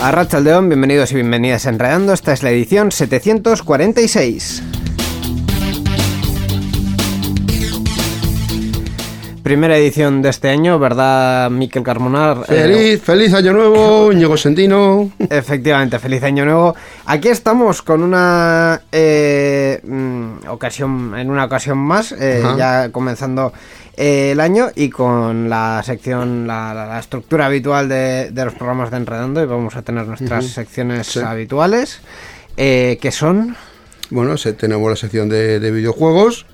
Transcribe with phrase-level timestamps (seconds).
[0.00, 2.12] A León, bienvenidos y bienvenidas a Enredando.
[2.12, 4.62] Esta es la edición 746.
[9.42, 12.44] Primera edición de este año, ¿verdad, Miquel Carmonar?
[12.44, 15.10] Feliz, feliz año nuevo, Ñego Sentino.
[15.18, 16.76] Efectivamente, feliz año nuevo.
[17.06, 23.52] Aquí estamos con una eh, mm, ocasión, en una ocasión más, eh, ya comenzando
[23.98, 29.42] eh, el año y con la sección, la, estructura habitual de, los programas de Enredando
[29.42, 32.00] y vamos a tener nuestras secciones habituales,
[32.56, 33.56] que son...
[34.10, 36.46] Bueno, tenemos la sección de videojuegos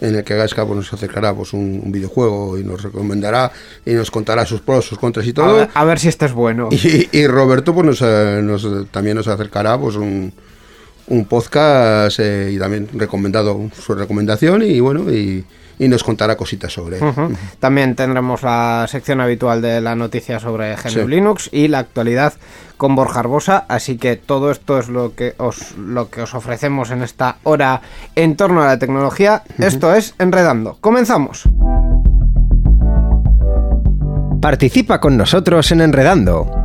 [0.00, 3.50] en el que Gaisca pues, nos acercará pues, un, videojuego y nos recomendará
[3.84, 5.68] y nos contará sus pros, sus contras y todo.
[5.72, 6.68] A ver, si este es bueno.
[6.70, 10.32] Y, Roberto pues, eh, nos, también nos acercará pues, un,
[11.08, 15.44] un podcast eh, y también recomendado su recomendación y bueno, y,
[15.78, 16.98] y nos contará cositas sobre.
[17.60, 22.34] También tendremos la sección habitual de la noticia sobre GNU Linux y la actualidad
[22.76, 26.90] con Borja Arbosa, así que todo esto es lo que os lo que os ofrecemos
[26.90, 27.80] en esta hora
[28.14, 29.42] en torno a la tecnología.
[29.58, 30.78] Esto es Enredando.
[30.80, 31.44] Comenzamos.
[34.40, 36.57] Participa con nosotros en Enredando.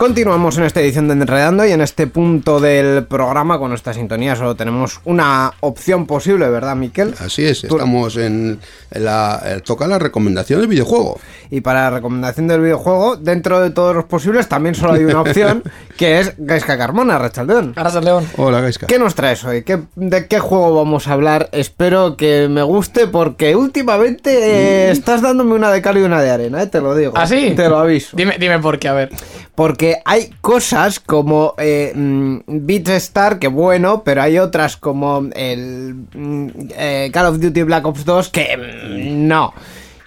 [0.00, 4.34] Continuamos en esta edición de Enredando y en este punto del programa con esta sintonía
[4.34, 7.12] solo tenemos una opción posible, ¿verdad, Miquel?
[7.20, 8.60] Así es, estamos en
[8.92, 9.42] la...
[9.44, 11.20] Eh, toca la recomendación del videojuego.
[11.50, 15.20] Y para la recomendación del videojuego, dentro de todos los posibles, también solo hay una
[15.20, 15.62] opción,
[15.98, 17.74] que es Gaisca Carmona, Rachaldeón.
[18.02, 18.26] León.
[18.38, 18.86] Hola, Gaisca.
[18.86, 19.62] ¿Qué nos traes hoy?
[19.96, 21.50] ¿De qué juego vamos a hablar?
[21.52, 26.30] Espero que me guste porque últimamente eh, estás dándome una de cal y una de
[26.30, 26.68] arena, ¿eh?
[26.68, 27.12] te lo digo.
[27.16, 27.52] ¿Ah, sí?
[27.54, 28.16] Te lo aviso.
[28.16, 29.10] Dime, dime por qué, a ver.
[29.60, 36.48] Porque hay cosas como eh, mm, Beatstar, que bueno, pero hay otras como el mm,
[36.74, 39.52] eh, Call of Duty Black Ops 2 que mm, no.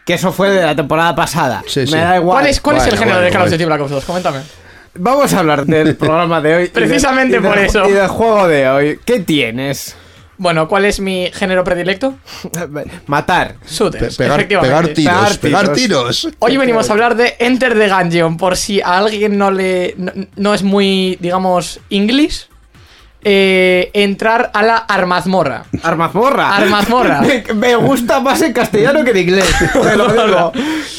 [0.08, 1.64] Que eso fue de la temporada pasada.
[1.76, 2.40] Me da igual.
[2.40, 4.06] ¿Cuál es, cuál es el género de Call of Duty Black Ops 2?
[4.06, 4.40] Coméntame.
[4.96, 6.68] Vamos a hablar del programa de hoy.
[6.70, 7.88] Precisamente por eso.
[7.88, 9.00] Y del juego de hoy.
[9.06, 9.96] ¿Qué tienes?
[10.44, 12.16] Bueno, ¿cuál es mi género predilecto?
[13.08, 13.56] Matar.
[13.66, 18.58] Shooters, pegar, pegar, tiros, pegar, tiros, Hoy venimos a hablar de Enter the Gungeon, por
[18.58, 19.96] si a alguien no le
[20.36, 22.50] no es muy, digamos, inglés
[23.24, 25.64] eh, entrar a la armazmorra.
[25.82, 26.56] ¿Armazmorra?
[26.56, 27.22] Armazmorra.
[27.56, 29.50] me, gusta más en castellano que en inglés.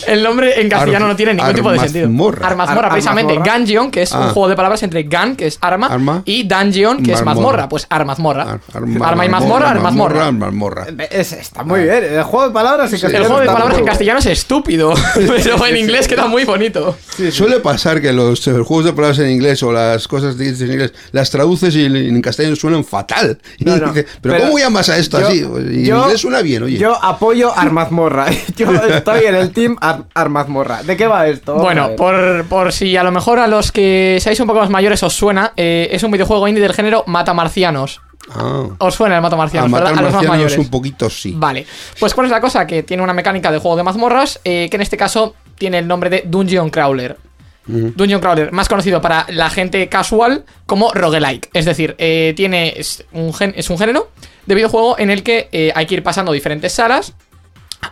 [0.07, 2.09] El nombre en castellano no tiene ningún tipo de sentido.
[2.43, 3.35] Armazmorra, precisamente.
[3.37, 4.31] Gungeon, que es un ah.
[4.31, 7.69] juego de palabras entre gun, que es arma, y dungeon, que es mazmorra.
[7.69, 8.59] Pues armazmorra.
[9.03, 10.87] arma y mazmorra, armazmorra.
[11.11, 12.05] está muy bien.
[12.05, 13.25] El juego de palabras en castellano.
[13.25, 16.97] El juego de palabras en castellano es estúpido, pero en inglés queda muy bonito.
[17.31, 20.93] suele pasar que los eh, juegos de palabras en inglés o las cosas en inglés
[21.12, 23.38] las traduces y en castellano suenan fatal.
[24.22, 25.40] pero, ¿cómo llamas a esto así?
[25.40, 26.78] Y en inglés suena bien, oye.
[26.78, 28.26] Yo apoyo Armazmorra.
[28.56, 29.76] Yo estoy en el team
[30.14, 30.82] Armazmorra.
[30.82, 31.55] ¿De qué va esto?
[31.56, 35.02] bueno, por, por, si a lo mejor a los que seáis un poco más mayores
[35.02, 38.00] os suena, eh, es un videojuego indie del género Matamarcianos.
[38.31, 38.69] Ah.
[38.78, 40.58] Os suena el a los más mayores.
[40.58, 41.34] un poquito sí.
[41.37, 41.66] Vale.
[41.99, 42.66] Pues ¿cuál es la cosa?
[42.66, 45.87] Que tiene una mecánica de juego de mazmorras, eh, que en este caso tiene el
[45.87, 47.19] nombre de Dungeon Crawler.
[47.66, 51.49] Dungeon Crawler, más conocido para la gente casual como roguelike.
[51.52, 54.11] Es decir, eh, tiene, es un, es un género
[54.46, 57.14] de videojuego en el que eh, hay que ir pasando diferentes salas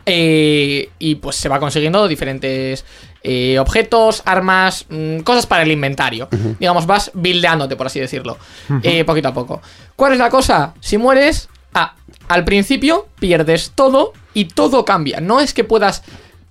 [0.06, 2.84] Eh, y pues se va consiguiendo diferentes
[3.22, 6.28] eh, objetos, armas, mm, cosas para el inventario.
[6.58, 8.38] Digamos, vas buildeándote, por así decirlo,
[8.82, 9.60] eh, poquito a poco.
[9.94, 10.72] ¿Cuál es la cosa?
[10.80, 11.94] Si mueres, ah,
[12.28, 15.20] al principio pierdes todo y todo cambia.
[15.20, 16.02] No es que puedas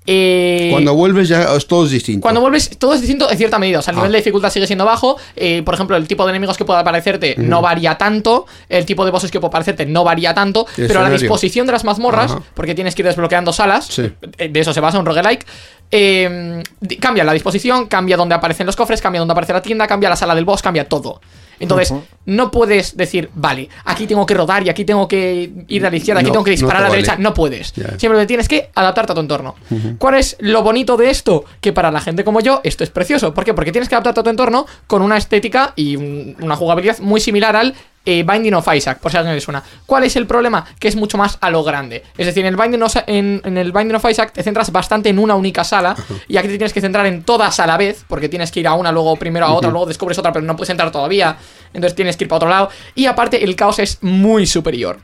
[0.07, 2.21] eh, cuando vuelves ya es todo distinto.
[2.21, 3.79] Cuando vuelves todo es distinto en cierta medida.
[3.79, 4.13] O sea, el nivel ah.
[4.13, 5.17] de dificultad sigue siendo bajo.
[5.35, 8.47] Eh, por ejemplo, el tipo de enemigos que pueda aparecerte no varía tanto.
[8.67, 10.65] El tipo de bosses que puede aparecerte no varía tanto.
[10.75, 14.73] Pero la disposición de las mazmorras, porque tienes que ir desbloqueando salas, eh, de eso
[14.73, 15.45] se basa un roguelike.
[15.91, 20.15] Cambia la disposición, cambia dónde aparecen los cofres, cambia dónde aparece la tienda, cambia la
[20.15, 21.21] sala del boss, cambia todo.
[21.59, 21.93] Entonces,
[22.25, 25.95] no puedes decir, vale, aquí tengo que rodar y aquí tengo que ir a la
[25.95, 27.17] izquierda, aquí tengo que disparar a la derecha.
[27.17, 27.67] No puedes.
[27.67, 29.55] Simplemente tienes que adaptarte a tu entorno.
[29.99, 31.45] ¿Cuál es lo bonito de esto?
[31.59, 33.33] Que para la gente como yo, esto es precioso.
[33.33, 33.53] ¿Por qué?
[33.53, 37.55] Porque tienes que adaptarte a tu entorno con una estética y una jugabilidad muy similar
[37.55, 39.63] al eh, Binding of Isaac, por si a alguien le suena.
[39.85, 40.65] ¿Cuál es el problema?
[40.79, 42.03] Que es mucho más a lo grande.
[42.17, 45.19] Es decir, en el Binding of, en, el Binding of Isaac te centras bastante en
[45.19, 45.95] una única sala
[46.27, 48.67] y aquí te tienes que centrar en todas a la vez, porque tienes que ir
[48.67, 51.37] a una, luego primero a otra, luego descubres otra, pero no puedes entrar todavía.
[51.73, 52.69] Entonces tienes que ir para otro lado.
[52.95, 54.99] Y aparte, el caos es muy superior.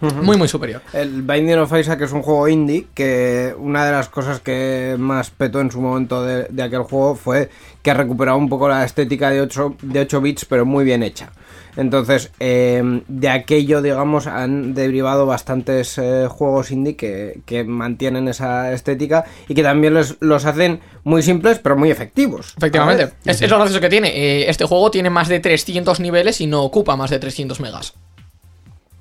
[0.00, 0.82] Muy, muy superior.
[0.92, 5.30] El Binding of Isaac es un juego indie que una de las cosas que más
[5.30, 7.48] petó en su momento de, aquel juego fue
[7.82, 11.02] que ha recuperado un poco la estética de 8, de 8 bits, pero muy bien
[11.02, 11.30] hecha.
[11.76, 19.24] Entonces, em, de aquello, digamos, han derivado bastantes eh, juegos indie que, mantienen esa estética
[19.48, 22.54] y que también los hacen muy simples, pero muy efectivos.
[22.56, 23.14] Efectivamente.
[23.24, 24.08] Es, lo gracioso que tiene.
[24.08, 27.94] Eh, este juego tiene más de 300 niveles y no ocupa más de 300 megas.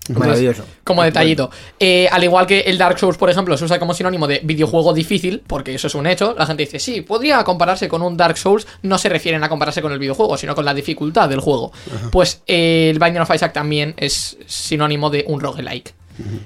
[0.10, 0.66] Maravilloso.
[0.84, 1.50] Como detallito.
[1.80, 4.94] Eh, al igual que el Dark Souls, por ejemplo, se usa como sinónimo de videojuego
[4.94, 6.36] difícil, porque eso es un hecho.
[6.38, 8.68] La gente dice, sí, podría compararse con un Dark Souls.
[8.82, 11.72] No se refieren a compararse con el videojuego, sino con la dificultad del juego.
[12.12, 15.94] Pues eh, el Binding of Isaac también es sinónimo de un roguelike.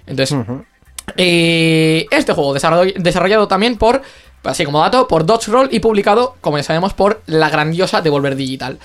[0.05, 0.37] Entonces,
[1.15, 4.01] eh, este juego desarrollado también por
[4.43, 8.35] así como dato, por Dodge Roll y publicado, como ya sabemos, por la grandiosa Devolver
[8.35, 8.79] Digital.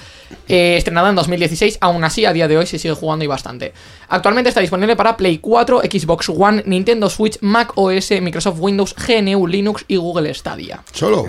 [0.48, 3.72] Eh, estrenado en 2016, aún así a día de hoy se sigue jugando y bastante.
[4.08, 9.46] Actualmente está disponible para Play 4, Xbox One, Nintendo Switch, Mac OS, Microsoft Windows, GNU,
[9.46, 10.82] Linux y Google Stadia.
[10.92, 11.28] Solo.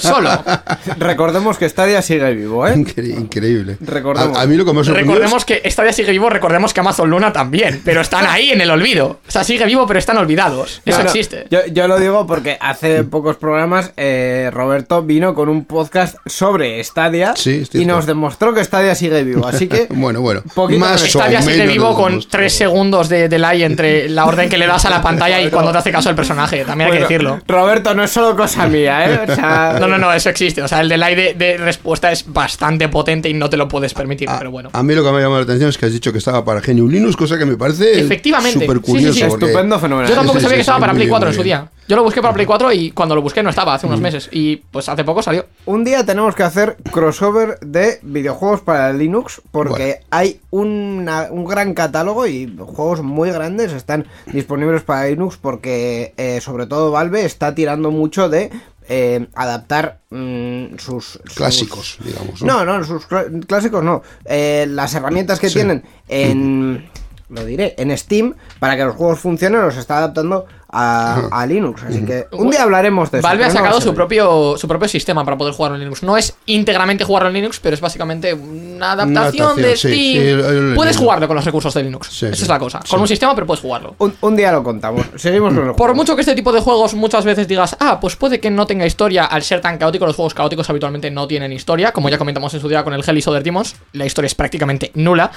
[0.00, 0.30] Solo.
[0.98, 2.74] recordemos que Stadia sigue vivo, ¿eh?
[2.74, 3.76] increíble.
[3.80, 4.38] Recordemos.
[4.38, 7.82] A, mí lo que me Recordemos que Stadia sigue vivo, recordemos que Amazon Luna también,
[7.84, 9.20] pero están ahí en el olvido.
[9.26, 10.80] O sea, sigue vivo, pero están olvidados.
[10.84, 11.46] Eso existe.
[11.50, 13.63] Yo, yo lo digo porque hace pocos programas
[13.96, 17.34] eh, Roberto vino con un podcast sobre Stadia
[17.72, 19.46] y nos demostró que Stadia sigue vivo.
[19.46, 19.86] Así que.
[19.90, 20.42] bueno, bueno.
[20.78, 24.84] Más Stadia sigue vivo con tres segundos de delay entre la orden que le das
[24.84, 26.64] a la pantalla y cuando te hace caso el personaje.
[26.64, 27.40] También hay que decirlo.
[27.46, 29.26] Roberto, no es solo cosa mía, ¿eh?
[29.80, 30.62] no, no, no, eso existe.
[30.62, 34.28] O sea, el delay de, respuesta es bastante potente y no te lo puedes permitir,
[34.38, 34.70] pero bueno.
[34.72, 36.44] A mí lo que me ha llamado la atención es que has dicho que estaba
[36.44, 38.00] para GNU Linux, cosa que me parece.
[38.00, 38.60] Efectivamente.
[38.60, 39.26] Súper curioso.
[39.26, 40.10] Estupendo, fenomenal.
[40.10, 41.68] Yo tampoco sabía que estaba para Play 4 en su día.
[41.86, 44.28] Yo lo busqué para Play 4 y cuando lo busqué no estaba hace unos meses.
[44.32, 45.46] Y pues hace poco salió.
[45.66, 51.04] Un día tenemos que hacer crossover de videojuegos para Linux porque hay un
[51.46, 57.24] gran catálogo y juegos muy grandes están disponibles para Linux porque eh, sobre todo Valve
[57.24, 58.50] está tirando mucho de
[58.88, 62.42] eh, adaptar mm, sus, clásicos, digamos.
[62.42, 62.64] ¿no?
[62.64, 63.06] no, sus
[63.46, 64.02] clásicos no.
[64.24, 66.88] Eh, las herramientas que tienen en
[67.34, 71.82] lo diré, en Steam, para que los juegos funcionen, los está adaptando a, Linux.
[71.84, 73.28] Así que un día hablaremos de eso.
[73.28, 76.02] Valve ha sacado su propio, su propio sistema para poder jugar en Linux.
[76.02, 80.74] No es íntegramente jugarlo en Linux, pero es básicamente una adaptación, de Steam.
[80.74, 82.22] puedes jugarlo con los recursos de Linux.
[82.22, 82.80] Esa es la cosa.
[82.88, 83.94] Con un sistema, pero puedes jugarlo.
[83.98, 85.06] Un, día lo contamos.
[85.16, 88.40] Seguimos con Por mucho que este tipo de juegos muchas veces digas, ah, pues puede
[88.40, 90.06] que no tenga historia al ser tan caótico.
[90.06, 91.92] Los juegos caóticos habitualmente no tienen historia.
[91.92, 94.34] Como ya comentamos en su día con el Hell y Soder Demons, la historia es
[94.34, 95.30] prácticamente nula.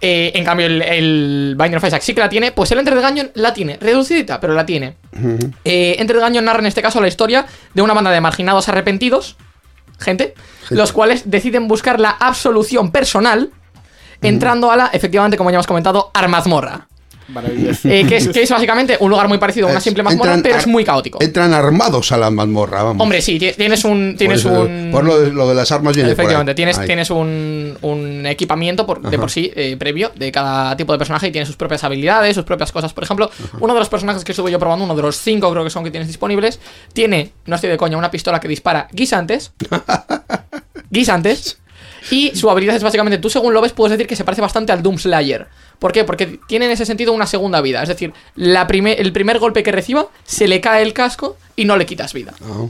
[0.00, 2.52] Eh, en cambio, el, el Binding of Isaac sí que la tiene.
[2.52, 3.76] Pues el Enter the Gungeon la tiene.
[3.80, 4.96] Reducidita, pero la tiene.
[5.64, 8.68] Eh, Enter the Gungeon narra en este caso la historia de una banda de marginados
[8.68, 9.36] arrepentidos.
[9.98, 10.34] Gente,
[10.70, 13.50] los cuales deciden buscar la absolución personal.
[14.22, 16.88] Entrando a la, efectivamente, como ya hemos comentado, Armazmorra.
[17.84, 20.84] Eh, que, es, básicamente un lugar muy parecido a una simple mazmorra, pero es muy
[20.84, 21.18] caótico.
[21.22, 23.02] Entran armados a la mazmorra, vamos.
[23.02, 24.16] Hombre, sí, tienes un.
[24.16, 24.90] Tienes por, un...
[24.90, 29.30] por lo, de, las armas viene Efectivamente, tienes, tienes un, un equipamiento por, de por
[29.30, 32.72] sí eh, previo de cada tipo de personaje y tiene sus propias habilidades, sus propias
[32.72, 32.92] cosas.
[32.92, 35.64] Por ejemplo, uno de los personajes que estuve yo probando, uno de los cinco creo
[35.64, 36.60] que son que tienes disponibles,
[36.92, 39.52] tiene, no estoy de coña, una pistola que dispara guisantes.
[40.90, 41.58] guisantes.
[42.10, 44.72] Y su habilidad es básicamente, tú según lo ves, puedes decir que se parece bastante
[44.72, 45.48] al Doom Slayer.
[45.80, 46.04] ¿Por qué?
[46.04, 47.82] Porque tiene en ese sentido una segunda vida.
[47.82, 51.86] Es decir, el primer golpe que reciba, se le cae el casco y no le
[51.86, 52.34] quitas vida.
[52.42, 52.66] Ah.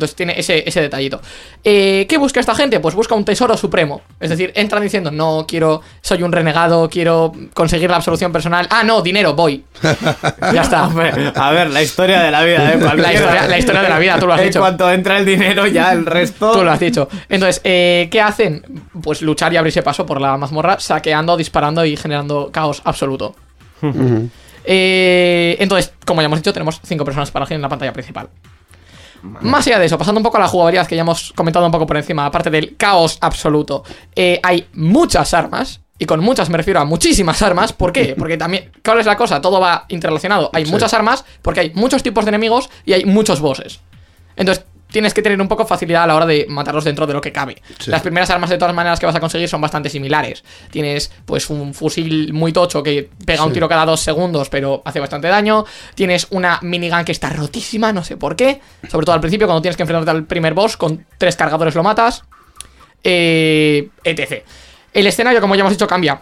[0.00, 1.20] Entonces tiene ese, ese detallito.
[1.62, 2.80] Eh, ¿Qué busca esta gente?
[2.80, 4.00] Pues busca un tesoro supremo.
[4.18, 8.66] Es decir, entran diciendo, no, quiero, soy un renegado, quiero conseguir la absolución personal.
[8.70, 9.62] Ah, no, dinero, voy.
[10.54, 10.84] ya está.
[10.84, 12.78] a ver, la historia de la vida, ¿eh?
[12.80, 14.58] La historia, de la vida, tú lo has dicho.
[14.58, 16.52] En cuanto entra el dinero, ya el resto.
[16.52, 17.06] Tú lo has dicho.
[17.28, 18.64] Entonces, eh, ¿qué hacen?
[19.02, 23.34] Pues luchar y abrirse paso por la mazmorra, saqueando, disparando y generando caos absoluto.
[24.64, 28.30] Eh, entonces, como ya hemos dicho, tenemos cinco personas para en la pantalla principal.
[29.22, 31.72] Más allá de eso, pasando un poco a la jugabilidad que ya hemos comentado un
[31.72, 33.84] poco por encima, aparte del caos absoluto,
[34.14, 35.80] eh, hay muchas armas.
[35.98, 37.74] Y con muchas me refiero a muchísimas armas.
[37.74, 38.14] ¿Por qué?
[38.18, 39.42] Porque también, ¿cuál es la cosa?
[39.42, 40.48] Todo va interrelacionado.
[40.54, 43.80] Hay muchas armas porque hay muchos tipos de enemigos y hay muchos bosses.
[44.34, 47.20] Entonces, tienes que tener un poco facilidad a la hora de matarlos dentro de lo
[47.20, 47.62] que cabe.
[47.86, 50.44] Las primeras armas de todas maneras que vas a conseguir son bastante similares.
[50.70, 55.00] Tienes pues un fusil muy tocho que pega un tiro cada dos segundos pero hace
[55.00, 55.64] bastante daño.
[55.94, 58.60] Tienes una minigun que está rotísima, no sé por qué.
[58.88, 61.82] Sobre todo al principio cuando tienes que enfrentarte al primer boss con tres cargadores lo
[61.82, 62.24] matas.
[63.02, 64.44] Eh, etc.
[64.92, 66.20] El escenario, como ya hemos dicho, cambia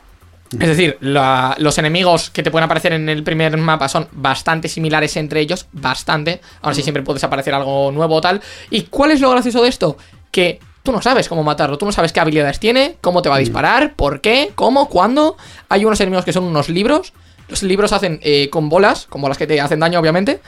[0.52, 5.17] es decir, los enemigos que te pueden aparecer en el primer mapa son bastante similares
[5.17, 6.40] entre ellos, bastante.
[6.62, 8.40] Ahora sí siempre puedes aparecer algo nuevo o tal.
[8.71, 9.99] ¿Y cuál es lo gracioso de esto?
[10.31, 13.37] Que tú no sabes cómo matarlo, tú no sabes qué habilidades tiene, cómo te va
[13.37, 15.37] a disparar, por qué, cómo, cuándo.
[15.69, 17.12] Hay unos enemigos que son unos libros.
[17.49, 20.40] Los libros hacen eh, con bolas, con bolas que te hacen daño, obviamente.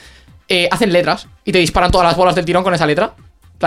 [0.48, 3.14] Eh, hacen letras y te disparan todas las bolas del tirón con esa letra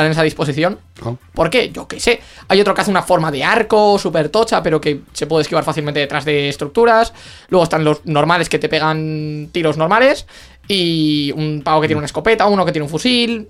[0.01, 0.79] en esa disposición.
[1.03, 1.17] Oh.
[1.33, 1.71] ¿Por qué?
[1.71, 2.19] Yo qué sé.
[2.47, 5.63] Hay otro que hace una forma de arco súper tocha, pero que se puede esquivar
[5.63, 7.13] fácilmente detrás de estructuras.
[7.50, 10.25] Luego están los normales que te pegan tiros normales.
[10.67, 13.50] Y un pavo que tiene una escopeta, uno que tiene un fusil.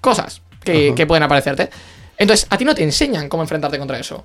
[0.00, 1.70] Cosas que, pueden aparecerte.
[2.18, 4.24] Entonces, a ti no te enseñan cómo enfrentarte contra eso.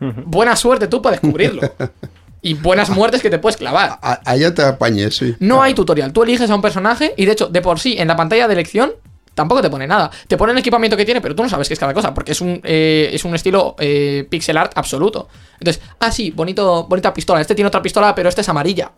[0.00, 1.62] Buena suerte tú para descubrirlo.
[2.42, 3.98] y buenas muertes que te puedes clavar.
[4.02, 5.34] Allá te apañes, sí.
[5.38, 6.12] No hay tutorial.
[6.12, 8.54] Tú eliges a un personaje y de hecho, de por sí, en la pantalla de
[8.54, 8.92] elección
[9.34, 10.10] tampoco te pone nada.
[10.26, 12.32] Te pone el equipamiento que tiene, pero tú no sabes qué es cada cosa, porque
[12.32, 15.28] es un, eh, es un estilo eh, pixel art absoluto.
[15.58, 17.40] Entonces, ah, sí, bonito, bonita pistola.
[17.40, 18.90] Este tiene otra pistola, pero esta es amarilla.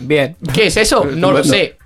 [0.00, 0.36] Bien.
[0.52, 1.04] ¿Qué es eso?
[1.14, 1.76] No lo sé.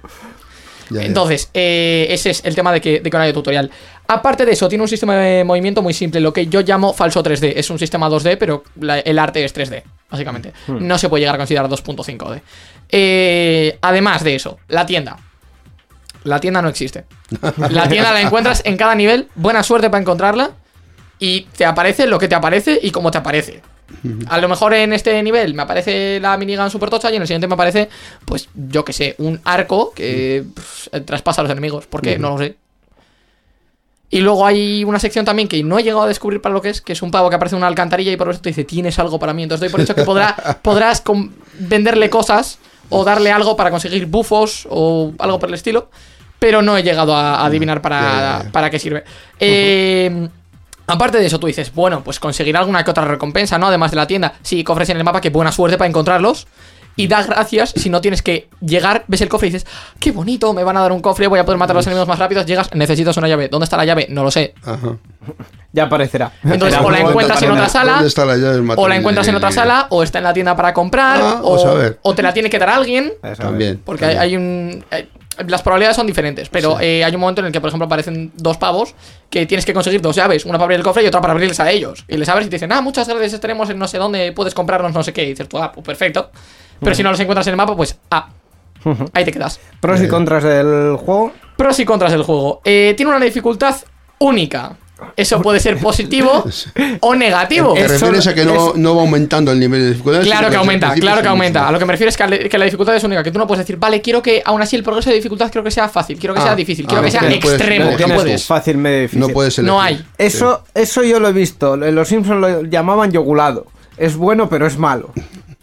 [0.90, 3.71] Entonces, eh, ese es el tema de que, de que no hay tutorial.
[4.07, 7.23] Aparte de eso, tiene un sistema de movimiento muy simple, lo que yo llamo falso
[7.23, 7.52] 3D.
[7.57, 8.64] Es un sistema 2D, pero
[9.04, 10.54] el arte es 3D, básicamente.
[10.66, 10.87] Hmm.
[10.87, 13.76] No se puede llegar a considerar 2.5D.
[13.83, 15.18] además de eso, la tienda.
[16.28, 17.04] La tienda no existe.
[17.70, 19.28] La tienda la encuentras en cada nivel.
[19.35, 20.50] Buena suerte para encontrarla.
[21.18, 23.62] Y te aparece lo que te aparece y cómo te aparece.
[24.28, 27.28] A lo mejor en este nivel me aparece la minigun super tocha y en el
[27.28, 27.88] siguiente me aparece,
[28.25, 30.44] pues yo que sé, un arco que
[31.06, 31.87] traspasa a los enemigos.
[31.87, 32.18] ¿Por qué?
[32.18, 32.56] No lo sé.
[34.11, 36.70] Y luego hay una sección también que no he llegado a descubrir para lo que
[36.70, 38.64] es, que es un pavo que aparece en una alcantarilla y por eso te dice,
[38.64, 39.42] tienes algo para mí.
[39.42, 40.04] Entonces doy por hecho que
[40.62, 41.02] podrás
[41.58, 42.58] venderle cosas
[42.88, 45.90] o darle algo para conseguir bufos o algo por el estilo,
[46.38, 49.04] pero no he llegado a, adivinar para, para qué sirve.
[49.40, 50.28] Eh,
[50.87, 53.66] aparte de eso, tú dices, bueno, pues conseguir alguna que otra recompensa, ¿no?
[53.66, 54.35] Además de la tienda.
[54.42, 56.47] Sí, cofres en el mapa, que buena suerte para encontrarlos.
[56.99, 60.52] Y da gracias si no tienes que llegar, ves el cofre y dices, qué bonito,
[60.52, 62.45] me van a dar un cofre, voy a poder matar a los enemigos más rápidos.
[62.45, 63.47] Llegas, necesitas una llave.
[63.47, 64.09] ¿Dónde está la llave?
[64.11, 64.52] No lo sé.
[64.64, 64.97] Ajá.
[65.73, 66.33] Ya aparecerá.
[66.42, 68.02] Entonces, o la encuentras en otra sala,
[68.76, 72.14] o la encuentras en otra sala, o está en la tienda para comprar, ah, o,
[72.16, 73.12] te la tiene que dar alguien.
[73.37, 73.80] También.
[73.85, 74.85] Porque Hay, un.
[75.47, 78.33] Las probabilidades son diferentes, pero eh, hay un momento en el que, por ejemplo, aparecen
[78.37, 78.95] dos pavos
[79.30, 81.61] que tienes que conseguir dos llaves, una para abrir el cofre y otra para abrirles
[81.61, 82.04] a ellos.
[82.09, 84.54] Y les abres y te dicen, ah, muchas gracias, estaremos en no sé dónde, puedes
[84.54, 85.25] comprarnos no sé qué.
[85.25, 86.30] Y dices, pues, ah, pues perfecto.
[86.80, 88.28] Pero si no los encuentras en el mapa, pues, ah,
[89.12, 89.61] ahí te quedas.
[89.80, 91.33] ¿Pros y contras del juego?
[91.57, 92.61] Pros y contras del juego.
[92.64, 93.76] Eh, tiene una dificultad
[94.18, 94.76] única.
[95.16, 96.44] Eso puede ser positivo
[97.00, 97.74] o negativo.
[97.74, 100.22] ¿Te refieres a que no, va aumentando el nivel de dificultad?
[100.22, 101.68] Claro que aumenta, claro que aumenta.
[101.68, 103.64] A lo que me refiero es que, la dificultad es única, que tú no puedes
[103.64, 106.34] decir, vale, quiero que aún así el progreso de dificultad quiero que sea fácil, quiero
[106.34, 107.90] que sea ah, difícil, quiero ah, que sea extremo.
[107.98, 108.44] No, puedes.
[108.44, 109.20] Fácil, medio difícil.
[109.20, 110.04] No puedes No hay.
[110.16, 111.76] Eso, eso yo lo he visto.
[111.76, 113.66] Los Simpsons lo llamaban yogulado.
[113.96, 115.12] Es bueno, pero es malo.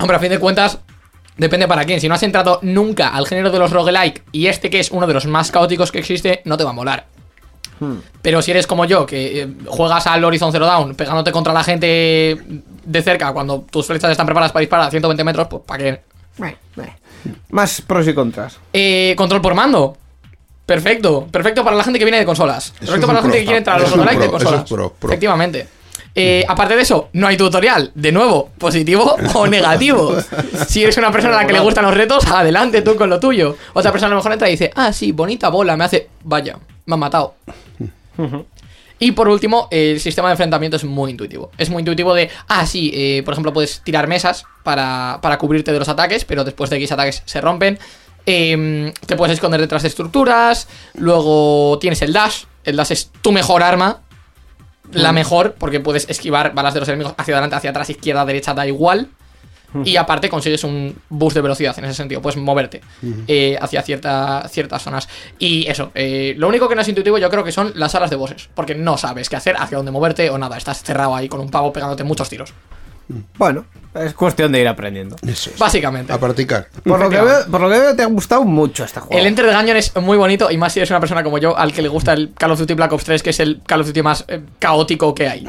[0.00, 0.78] Hombre, a fin de cuentas,
[1.38, 2.00] Depende para quién.
[2.00, 5.06] Si no has entrado nunca al género de los roguelike y este que es uno
[5.06, 7.06] de los más caóticos que existe, no te va a molar.
[7.80, 7.96] Hmm.
[8.22, 11.62] Pero si eres como yo, que eh, juegas al Horizon Zero Dawn pegándote contra la
[11.64, 12.38] gente
[12.84, 16.00] de cerca cuando tus flechas están preparadas para disparar a 120 metros, pues ¿para qué?
[17.50, 18.58] Más pros y contras.
[18.72, 19.96] Eh, control por mando.
[20.64, 21.26] Perfecto.
[21.30, 22.72] Perfecto para la gente que viene de consolas.
[22.78, 24.64] Perfecto para la gente que quiere entrar a los roguelike de consolas.
[25.02, 25.68] Efectivamente.
[26.14, 27.92] Eh, aparte de eso, no hay tutorial.
[27.94, 30.16] De nuevo, positivo o negativo.
[30.66, 33.20] Si eres una persona a la que le gustan los retos, adelante tú con lo
[33.20, 33.56] tuyo.
[33.72, 36.08] Otra persona a lo mejor entra y dice, ah, sí, bonita bola, me hace.
[36.24, 37.34] Vaya, me han matado.
[39.00, 41.52] Y por último, el sistema de enfrentamiento es muy intuitivo.
[41.56, 45.72] Es muy intuitivo de, ah, sí, eh, por ejemplo, puedes tirar mesas para, para cubrirte
[45.72, 47.78] de los ataques, pero después de X ataques se rompen.
[48.26, 50.68] Em, te puedes esconder detrás de estructuras.
[50.94, 52.44] Luego tienes el dash.
[52.64, 54.02] El dash es tu mejor arma.
[54.92, 55.14] La mm.
[55.14, 58.66] mejor, porque puedes esquivar balas de los enemigos hacia adelante, hacia atrás, izquierda, derecha, da
[58.66, 59.08] igual.
[59.84, 62.80] Y aparte consigues un boost de velocidad en ese sentido, puedes moverte
[63.26, 65.08] eh, hacia cierta, ciertas zonas.
[65.38, 68.10] Y eso, eh, lo único que no es intuitivo yo creo que son las alas
[68.10, 71.28] de bosses, porque no sabes qué hacer, hacia dónde moverte o nada, estás cerrado ahí
[71.28, 72.54] con un pavo pegándote muchos tiros.
[73.38, 73.64] Bueno,
[74.04, 75.16] es cuestión de ir aprendiendo.
[75.58, 76.12] Básicamente.
[76.12, 76.68] A practicar.
[76.84, 79.18] Por lo, que veo, te ha gustado mucho este juego.
[79.18, 81.56] El Enter the Gungeon es muy bonito y más si eres una persona como yo
[81.56, 83.80] al que le gusta el Call of Duty Black Ops 3, que es el Call
[83.80, 85.48] of Duty más eh, caótico que hay.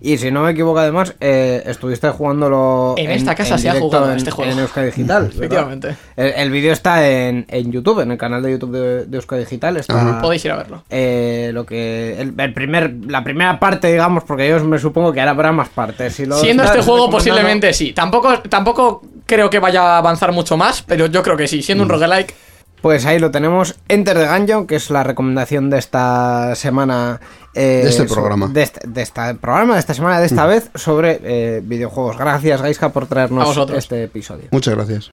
[0.00, 2.94] Y si no me equivoco, además, eh, estuviste jugándolo.
[2.96, 4.50] En, esta casa se ha jugado este juego.
[4.52, 5.26] En Euska Digital.
[5.34, 5.96] Efectivamente.
[6.16, 9.76] El, vídeo está en, YouTube, en el canal de YouTube de, de Euska Digital.
[9.76, 10.84] Está, Podéis ir a verlo.
[10.90, 15.32] Eh, lo que el, primer, la primera parte, digamos, porque yo me supongo que ahora
[15.32, 16.14] habrá más partes.
[16.14, 17.92] Siendo este juego posiblemente sí.
[17.92, 21.62] Tampoco, tampoco creo que vaya a avanzar mucho más, pero yo creo que sí.
[21.62, 21.92] Siendo un mm.
[21.92, 22.34] roguelike.
[22.80, 27.20] Pues ahí lo tenemos, Enter the Gungeon, que es la recomendación de esta semana.
[27.54, 28.46] Eh, de este programa.
[28.46, 30.48] De este, programa, de esta semana, de esta mm.
[30.48, 32.16] vez, sobre eh, videojuegos.
[32.16, 34.44] Gracias, Gaiska, por traernos este episodio.
[34.52, 35.10] Muchas gracias.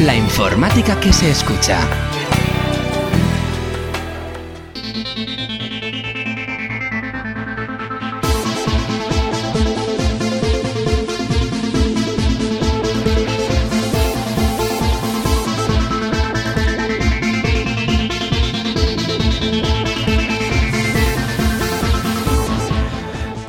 [0.00, 1.78] La informática que se escucha.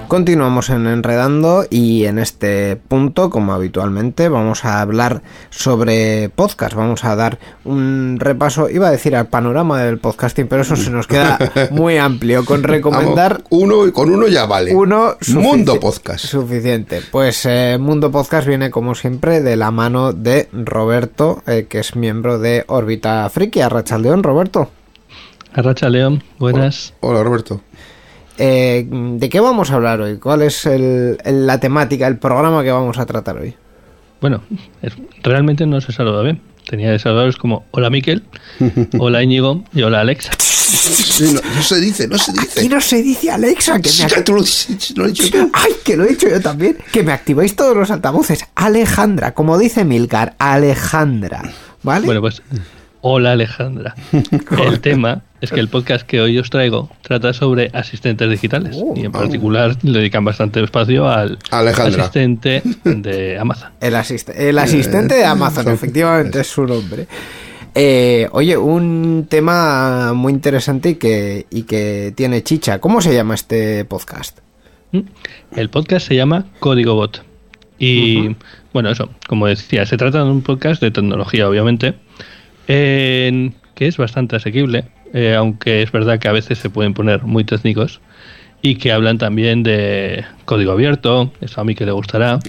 [0.08, 6.76] Continuamos en Enredando y en este punto, como habitualmente, vamos a hablar sobre podcast.
[6.76, 10.92] Vamos a dar un repaso, iba a decir al panorama del podcasting, pero eso se
[10.92, 11.38] nos queda
[11.72, 12.46] muy amplio.
[12.46, 13.44] Con recomendar.
[13.50, 14.74] uno y con uno ya vale.
[14.74, 16.24] Uno Mundo Podcast.
[16.26, 17.02] Suficiente.
[17.12, 21.98] Pues eh, Mundo Podcast viene, como siempre, de la mano de Roberto, eh, que es
[21.98, 23.60] miembro de Orbita Friki.
[23.60, 24.72] Arracha León, Roberto.
[25.54, 26.94] Arracha León, buenas.
[27.02, 27.62] Hola, Roberto.
[28.38, 30.18] Eh, ¿De qué vamos a hablar hoy?
[30.18, 30.68] ¿Cuál es
[31.26, 33.56] la temática, el programa que vamos a tratar hoy?
[34.22, 34.42] Bueno,
[35.24, 36.42] realmente no se saluda bien.
[36.68, 38.24] Tenía de saludaros como hola Miquel,
[39.00, 40.32] hola Íñigo y hola Alexa.
[40.34, 42.60] no, se dice, no se dice.
[42.60, 43.80] Aquí no se dice Alexa.
[43.80, 46.78] Que me Ay, que lo he dicho yo también.
[46.92, 48.44] Que me activáis todos los altavoces.
[48.56, 51.42] Alejandra, como dice Milcar, Alejandra.
[51.84, 52.06] ¿Vale?
[52.06, 52.42] Bueno, pues
[53.02, 53.96] Hola Alejandra.
[54.66, 58.94] El tema es que el podcast que hoy os traigo trata sobre asistentes digitales uh,
[58.98, 63.70] y en particular le dedican bastante espacio al asistente de Amazon.
[63.80, 63.94] El,
[64.36, 67.08] el asistente de Amazon, efectivamente es su nombre.
[67.76, 72.80] Eh, oye, un tema muy interesante y que, y que tiene chicha.
[72.80, 74.40] ¿Cómo se llama este podcast?
[74.92, 75.02] Mm,
[75.56, 77.24] el podcast se llama Código Bot.
[77.78, 78.36] Y
[78.74, 81.94] bueno, eso, como decía, se trata de un podcast de tecnología, obviamente
[82.68, 87.44] que es bastante asequible, eh, aunque es verdad que a veces se pueden poner muy
[87.44, 88.02] técnicos
[88.62, 92.40] y que hablan también de código abierto, eso a mí que le gustará.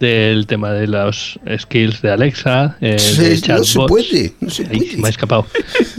[0.00, 3.76] Del tema de los skills de Alexa, eh, de chatbots.
[3.76, 4.96] No se puede, no se puede.
[4.96, 5.46] me ha escapado.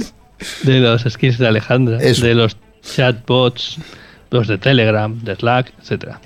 [0.63, 3.77] de los skills de Alejandra, de los chatbots,
[4.29, 6.19] los de Telegram, de Slack, etcétera.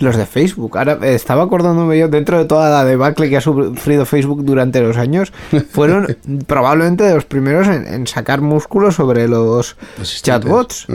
[0.00, 0.78] Los de Facebook.
[0.78, 4.96] Ahora estaba acordándome yo, dentro de toda la debacle que ha sufrido Facebook durante los
[4.96, 5.32] años,
[5.70, 9.76] fueron probablemente de los primeros en, sacar músculos sobre los
[10.22, 10.86] chatbots.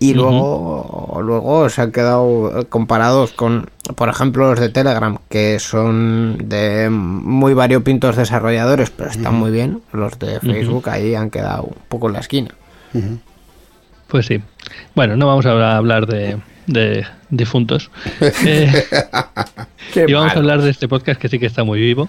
[0.00, 6.36] Y luego, luego se han quedado comparados con, por ejemplo, los de Telegram, que son
[6.44, 9.80] de muy variopintos desarrolladores, pero están muy bien.
[9.92, 12.50] Los de Facebook ahí han quedado un poco en la esquina.
[14.08, 14.42] Pues sí.
[14.94, 17.90] Bueno, no vamos a hablar de, de difuntos.
[18.46, 22.08] Eh, y vamos a hablar de este podcast que sí que está muy vivo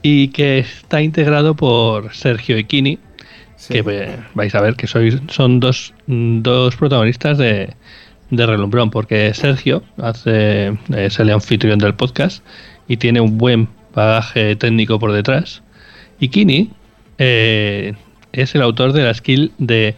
[0.00, 2.98] y que está integrado por Sergio Ikini,
[3.68, 7.74] que vais a ver que sois, son dos, dos protagonistas de,
[8.30, 12.44] de Relumbrón, porque Sergio hace, es el anfitrión del podcast
[12.88, 15.62] y tiene un buen bagaje técnico por detrás.
[16.20, 16.70] Y Kini
[17.18, 17.94] eh,
[18.32, 19.94] es el autor de la skill de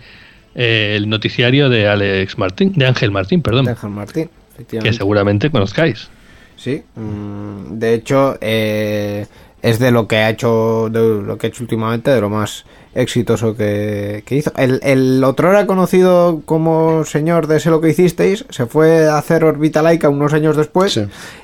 [0.55, 3.69] eh, el noticiario de Alex Martín, de Ángel Martín, perdón.
[3.69, 4.31] Ángel Martín,
[4.69, 6.09] Que seguramente conozcáis.
[6.57, 9.27] Sí, mm, de hecho, eh,
[9.63, 12.65] es de lo que ha hecho, de lo que ha hecho últimamente, de lo más
[12.95, 14.53] exitoso que, hizo.
[14.57, 19.19] El, el, otro era conocido como señor de Sé lo que hicisteis, se fue a
[19.19, 21.01] hacer Orbita Laica unos años después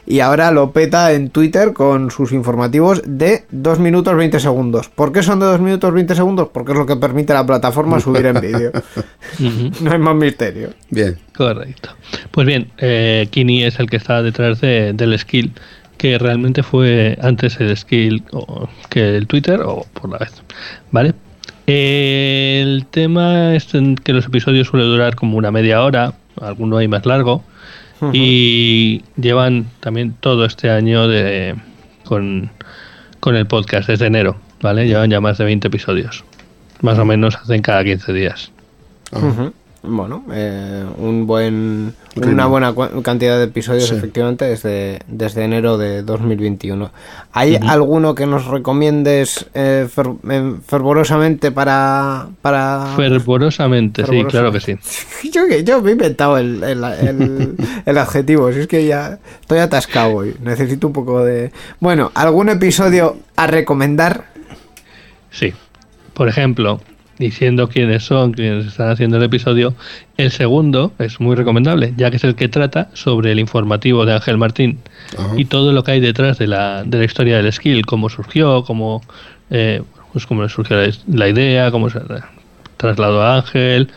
[0.07, 4.89] y ahora lo peta en Twitter con sus informativos de 2 minutos 20 segundos.
[4.89, 6.49] ¿Por qué son de 2 minutos 20 segundos?
[6.53, 8.73] Porque es lo que permite la plataforma subir en vídeo.
[9.81, 10.71] no hay más misterio.
[10.91, 11.19] Bien.
[11.37, 11.91] Correcto.
[12.31, 15.53] Pues bien, eh, Kini es el que está detrás de, del skill
[15.99, 18.23] que realmente fue antes el skill
[18.89, 20.43] que el Twitter o por la vez.
[20.91, 21.13] ¿Vale?
[21.67, 27.05] El tema es que los episodios suelen durar como una media hora, alguno hay más
[27.05, 27.45] largo,
[28.13, 31.57] y llevan también todo este año de
[32.05, 32.51] con,
[33.27, 34.87] el podcast desde enero, ¿vale?
[34.87, 36.25] Llevan ya más de 20 episodios.
[36.81, 38.51] Más o menos hacen cada 15 días.
[39.83, 46.91] Bueno, eh, un buen, una buena cantidad de episodios efectivamente desde, desde enero de 2021.
[47.33, 49.89] ¿Hay alguno que nos recomiendes eh,
[50.67, 52.93] fervorosamente para, para...
[52.97, 54.77] Fervorosamente, sí, claro que sí.
[55.33, 60.13] yo, yo me he inventado el, el, el, adjetivo, si es que ya estoy atascado
[60.13, 61.53] hoy, necesito un poco de...
[61.79, 64.25] Bueno, ¿algún episodio a recomendar?
[65.31, 65.53] Sí,
[66.15, 66.81] por ejemplo,
[67.19, 69.75] diciendo quiénes son, quienes están haciendo el episodio.
[70.17, 74.15] El segundo es muy recomendable, ya que es el que trata sobre el informativo de
[74.15, 74.79] Ángel Martín
[75.37, 78.63] y todo lo que hay detrás de la, de la historia del skill, cómo surgió,
[78.65, 79.03] cómo,
[79.51, 80.77] eh, pues cómo surgió
[81.09, 82.01] la, idea, cómo se
[82.77, 83.89] trasladó a Ángel,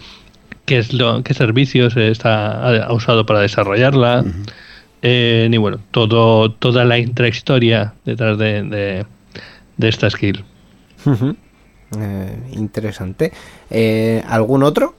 [0.66, 4.26] qué, es lo, qué servicios está, ha usado para desarrollarla.
[5.04, 9.06] Eh, y bueno, todo, toda la intrahistoria detrás de,
[9.78, 10.44] de, esta skill.
[11.98, 13.34] Eh, interesante.
[13.70, 14.96] Eh, ¿Algún otro?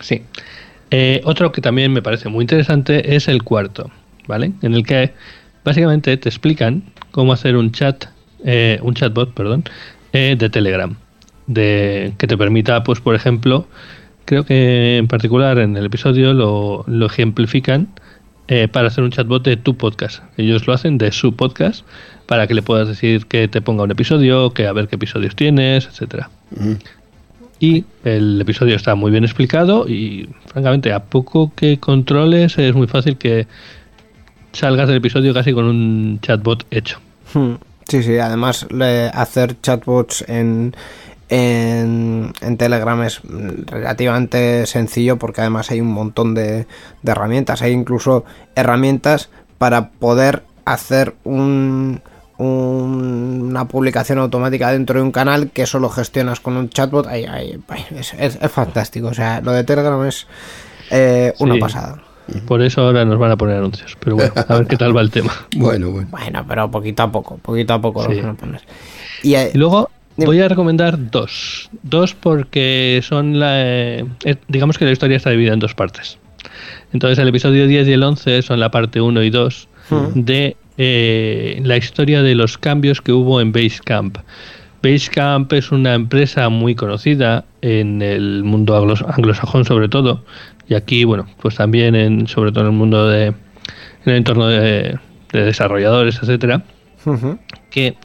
[0.00, 0.22] Sí.
[0.90, 3.90] Eh, otro que también me parece muy interesante es el cuarto,
[4.26, 4.52] ¿vale?
[4.62, 5.12] En el que
[5.64, 8.06] básicamente te explican cómo hacer un chat,
[8.80, 9.64] un chatbot, perdón,
[10.12, 10.96] de Telegram,
[11.46, 13.66] de que te permita, pues, por ejemplo,
[14.24, 17.88] creo que en particular en el episodio lo, lo ejemplifican
[18.72, 20.22] para hacer un chatbot de tu podcast.
[20.38, 21.84] Ellos lo hacen de su podcast
[22.28, 25.34] para que le puedas decir que te ponga un episodio, que a ver qué episodios
[25.34, 26.28] tienes, etcétera.
[27.58, 32.86] Y el episodio está muy bien explicado y francamente a poco que controles es muy
[32.86, 33.46] fácil que
[34.52, 37.00] salgas del episodio casi con un chatbot hecho.
[37.32, 37.54] Hmm.
[37.88, 38.66] Sí, sí, además
[39.14, 40.76] hacer chatbots en,
[41.30, 46.66] en, Telegram es relativamente sencillo porque además hay un montón de,
[47.02, 52.02] de herramientas, hay incluso herramientas para poder hacer un,
[52.38, 59.08] una publicación automática dentro de un canal que solo gestionas con un chatbot, es, fantástico.
[59.08, 60.26] O sea, lo de Telegram es
[60.90, 62.02] eh, una pasada.
[62.46, 63.96] Por eso ahora nos van a poner anuncios.
[63.98, 65.32] Pero bueno, a ver qué tal va el tema.
[65.56, 66.08] bueno, bueno.
[66.10, 68.60] Bueno, pero poquito a poco, poquito a poco lo poner.
[69.24, 71.70] Eh, y, luego voy a recomendar dos.
[71.82, 73.52] Dos porque son la...
[73.60, 74.04] Eh,
[74.46, 76.18] digamos que la historia está dividida en dos partes.
[76.92, 79.68] Entonces el episodio 10 y el 11 son la parte 1 y 2
[80.14, 84.18] de eh, la historia de los cambios que hubo en Basecamp.
[84.80, 90.24] Basecamp es una empresa muy conocida en el mundo anglosajón sobre todo
[90.68, 93.34] y aquí bueno pues también en sobre todo en el mundo de en
[94.04, 94.98] el entorno de,
[95.32, 96.62] desarrolladores etcétera
[97.70, 97.96] que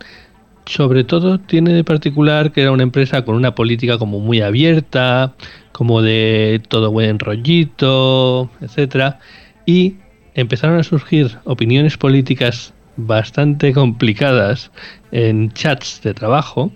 [0.66, 5.36] sobre todo tiene de particular que era una empresa con una política como muy abierta
[5.74, 9.20] como de todo buen rollito etcétera
[9.66, 9.98] y
[10.36, 14.72] empezaron a surgir opiniones políticas bastante complicadas
[15.12, 16.72] en chats de trabajo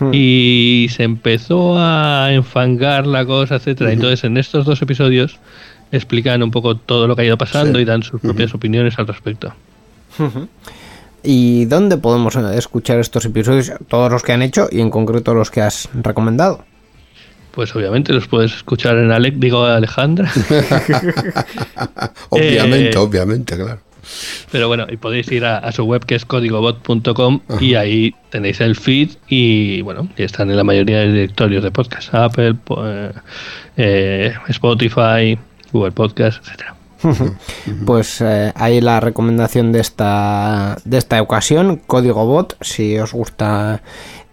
[0.00, 0.10] hmm.
[0.12, 3.92] y se empezó a enfangar la cosa, etcétera.
[3.92, 5.38] Entonces, en estos dos episodios
[5.92, 9.06] explican un poco todo lo que ha ido pasando y dan sus propias opiniones al
[9.06, 9.54] respecto.
[11.22, 13.72] ¿Y dónde podemos escuchar estos episodios?
[13.88, 16.64] Todos los que han hecho y en concreto los que has recomendado.
[17.54, 20.30] Pues obviamente los puedes escuchar en Alec, digo Alejandra.
[22.30, 23.80] obviamente, eh, obviamente, claro.
[24.50, 28.76] Pero bueno, y podéis ir a, su web que es códigobot.com y ahí tenéis el
[28.76, 33.12] feed y bueno, y están en la mayoría de directorios de podcast, Apple, eh,
[33.76, 35.38] eh, Spotify,
[35.72, 36.74] Google Podcast, etcétera.
[37.86, 43.82] Pues ahí la recomendación de esta de esta ocasión, Código Bot, si os gusta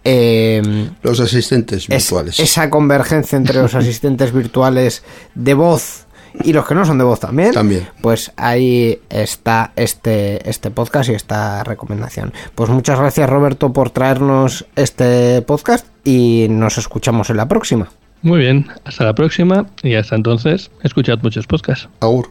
[0.04, 2.40] Em, los asistentes virtuales.
[2.40, 6.06] esa convergencia entre los asistentes virtuales de voz
[6.42, 7.52] y los que no son de voz también.
[7.52, 7.88] También.
[8.00, 12.32] Pues ahí está este, este podcast y esta recomendación.
[12.54, 17.90] Pues muchas gracias Roberto por traernos este podcast y nos escuchamos en la próxima.
[18.22, 21.88] Muy bien, hasta la próxima y hasta entonces escuchad muchos podcasts.
[22.00, 22.30] Agur.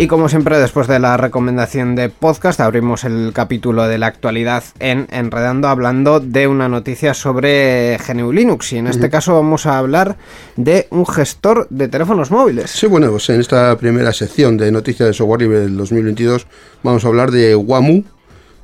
[0.00, 4.62] Y como siempre, después de la recomendación de podcast, abrimos el capítulo de la actualidad
[4.78, 8.72] en Enredando, hablando de una noticia sobre GNU Linux.
[8.74, 10.16] Y en este caso vamos a hablar
[10.54, 12.70] de un gestor de teléfonos móviles.
[12.70, 16.46] Sí, bueno, pues en esta primera sección de noticias de software libre del 2022
[16.84, 18.04] vamos a hablar de WAMU,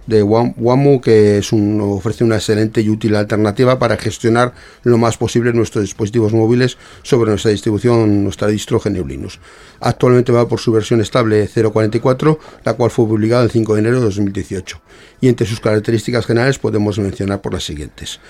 [0.07, 5.53] de WAMU que es ofrece una excelente y útil alternativa para gestionar lo más posible
[5.53, 9.39] nuestros dispositivos móviles sobre nuestra distribución, nuestra distro GNU Linux.
[9.81, 13.97] Actualmente va por su versión estable 0.44, la cual fue publicada el 5 de enero
[13.99, 14.81] de 2018.
[15.21, 18.21] Y entre sus características generales podemos mencionar por las siguientes.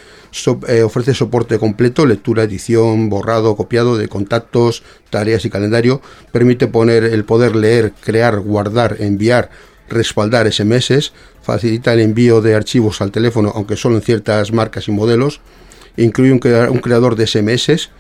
[0.69, 6.01] Eh, ofrece soporte completo, lectura, edición, borrado, copiado de contactos, tareas y calendario.
[6.33, 9.51] Permite poner el poder leer, crear, guardar, enviar,
[9.89, 14.93] respaldar SMS, facilita el envío de archivos al teléfono, aunque solo en ciertas marcas y
[14.93, 15.41] modelos,
[15.97, 17.91] incluye un, creador de SMS,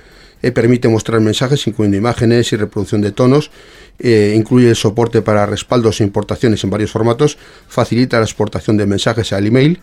[0.43, 3.51] eh, permite mostrar mensajes incluyendo imágenes y reproducción de tonos,
[3.99, 8.87] eh, incluye el soporte para respaldos e importaciones en varios formatos, facilita la exportación de
[8.87, 9.81] mensajes al email,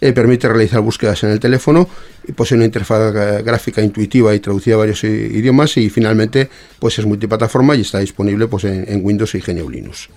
[0.00, 1.88] eh, permite realizar búsquedas en el teléfono
[2.34, 3.12] posee una interfaz
[3.44, 8.46] gráfica intuitiva y traducida a varios idiomas y finalmente pues es multiplataforma y está disponible
[8.46, 10.08] pues en, Windows y GNU Linux.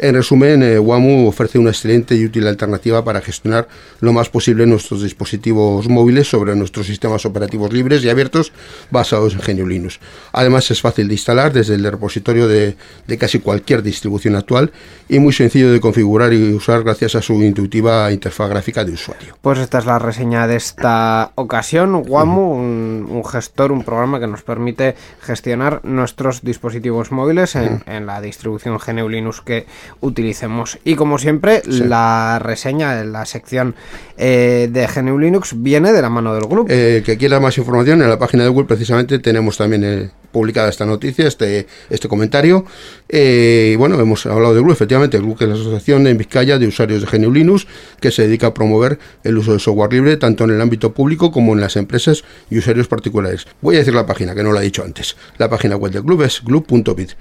[0.00, 3.66] En resumen, eh, WAMU ofrece una excelente y útil alternativa para gestionar
[4.00, 8.52] lo más posible nuestros dispositivos móviles sobre nuestros sistemas operativos libres y abiertos
[8.90, 9.98] basados en GNU Linux.
[10.32, 14.70] Además es fácil de instalar desde el repositorio de, de casi cualquier distribución actual
[15.08, 19.15] y muy sencillo de configurar y usar gracias a su intuitiva interfaz gráfica de usuario.
[19.40, 22.02] Pues esta es la reseña de esta ocasión.
[22.06, 28.78] WAMU, un, gestor, un programa que nos permite gestionar nuestros dispositivos móviles en, la distribución
[28.78, 29.66] GNU Linux que
[30.00, 30.78] utilicemos.
[30.84, 33.74] Y como siempre, la reseña en la sección
[34.16, 36.66] eh, de GNU Linux viene de la mano del grupo.
[36.70, 40.68] Eh, que quiera más información, en la página de Google precisamente tenemos también el publicada
[40.68, 42.66] esta noticia, este, este comentario.
[43.08, 46.66] Eh, bueno, hemos hablado de GLU, efectivamente, GLU que es la Asociación en Vizcaya de
[46.66, 47.66] Usuarios de GNU Linux,
[48.00, 51.30] que se dedica a promover el uso de software libre tanto en el ámbito público
[51.30, 53.46] como en las empresas y usuarios particulares.
[53.60, 55.16] Voy a decir la página, que no la he dicho antes.
[55.38, 57.12] La página web del club es glu.bit,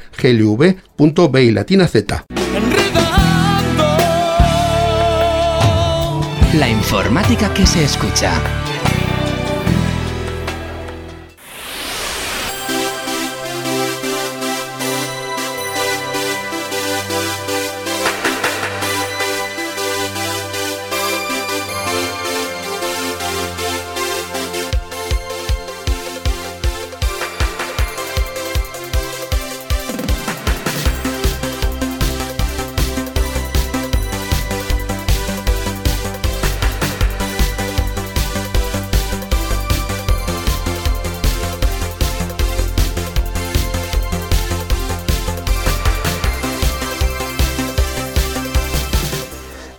[1.35, 2.25] y latina z.
[6.53, 8.64] La informática que se escucha.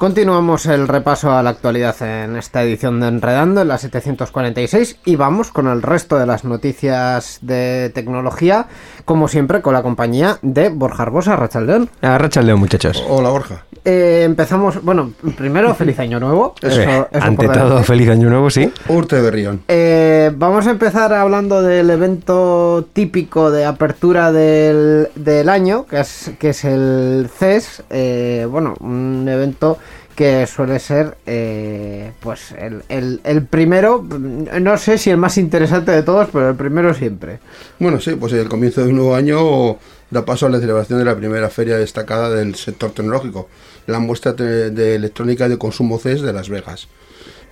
[0.06, 5.16] Continuamos el repaso a la actualidad en esta edición de Enredando, en la 746, y
[5.16, 8.68] vamos con el resto de las noticias de tecnología,
[9.04, 11.90] como siempre con la compañía de Borja Arbosa, Rachaldeón.
[12.02, 13.04] Rachaldeón, muchachos.
[13.08, 13.64] Hola, Borja.
[13.84, 16.54] Eh, empezamos, bueno, primero, feliz año nuevo.
[16.62, 18.72] Eso, ante todo, feliz año nuevo, sí.
[18.88, 19.62] Urte Berrión.
[19.68, 26.50] Eh, vamos a empezar hablando del evento típico de apertura del, año, que es, que
[26.50, 27.84] es el CES.
[27.90, 29.78] Eh, bueno, un evento
[30.16, 36.28] que suele ser eh, pues el, primero, no sé si el más interesante de todos,
[36.32, 37.38] pero el primero siempre.
[37.78, 39.76] Bueno, sí, pues el comienzo de un nuevo año
[40.10, 43.48] da paso a la celebración de la primera feria destacada del sector tecnológico,
[43.86, 46.88] la muestra de, electrónica de consumo CES de Las Vegas.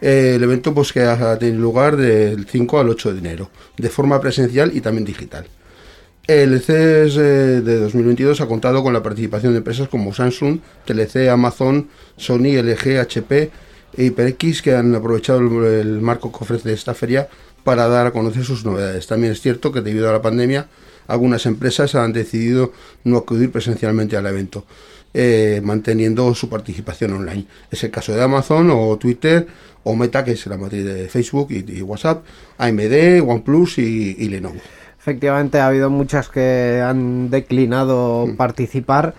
[0.00, 4.20] el evento pues que ha tenido lugar del 5 al 8 de enero, de forma
[4.20, 5.46] presencial y también digital.
[6.26, 7.20] El CES eh,
[7.60, 12.98] de 2022 ha contado con la participación de empresas como Samsung, TLC, Amazon, Sony, LG,
[12.98, 13.50] HP
[13.92, 17.28] e HyperX que han aprovechado el, marco que ofrece esta feria
[17.62, 19.06] para dar a conocer sus novedades.
[19.06, 20.66] También es cierto que debido a la pandemia
[21.08, 22.72] algunas empresas han decidido
[23.04, 24.64] no acudir presencialmente al evento,
[25.12, 27.44] eh, manteniendo su participación online.
[27.70, 29.46] Es el caso de Amazon o Twitter
[29.82, 32.24] o Meta, que es la matriz de Facebook y, WhatsApp,
[32.56, 34.62] AMD, OnePlus y Lenovo.
[35.04, 38.36] Efectivamente, ha habido muchas que han declinado mm.
[38.36, 39.12] participar.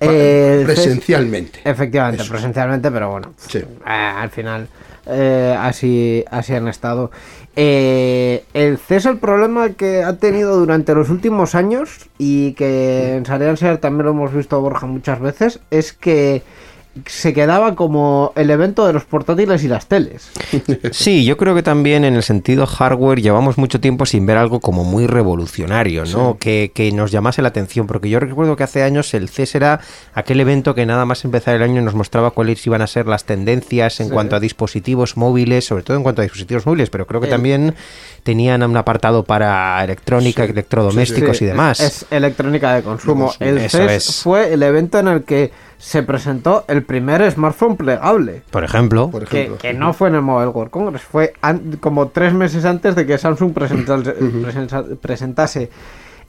[0.00, 1.60] Eh, presencialmente.
[1.62, 4.66] efectivamente, presencialmente, pero bueno, eh, al final
[5.06, 7.12] eh, así, así han estado.
[7.54, 13.24] Eh, el CES el problema que ha tenido durante los últimos años y que en
[13.24, 16.42] Sarian también lo hemos visto Borja muchas veces es que
[17.06, 20.30] se quedaba como el evento de los portátiles y las teles.
[20.92, 24.60] Sí, yo creo que también en el sentido hardware llevamos mucho tiempo sin ver algo
[24.60, 26.38] como muy revolucionario, ¿no?
[26.38, 29.80] Que, nos llamase la atención, porque yo recuerdo que hace años el CES era
[30.14, 33.24] aquel evento que nada más empezar el año nos mostraba cuáles iban a ser las
[33.24, 37.20] tendencias en cuanto a dispositivos móviles, sobre todo en cuanto a dispositivos móviles, pero creo
[37.20, 37.74] que también
[38.22, 41.80] tenían un apartado para electrónica, electrodomésticos y demás.
[41.80, 43.32] Es electrónica de consumo.
[43.40, 48.42] el CES fue el evento en el que se presentó el primer smartphone plegable.
[49.10, 49.58] Por ejemplo.
[49.58, 51.32] Que, no fue en el Mobile World Congress, fue
[51.80, 53.54] como tres meses antes de que Samsung
[55.00, 55.70] presentase,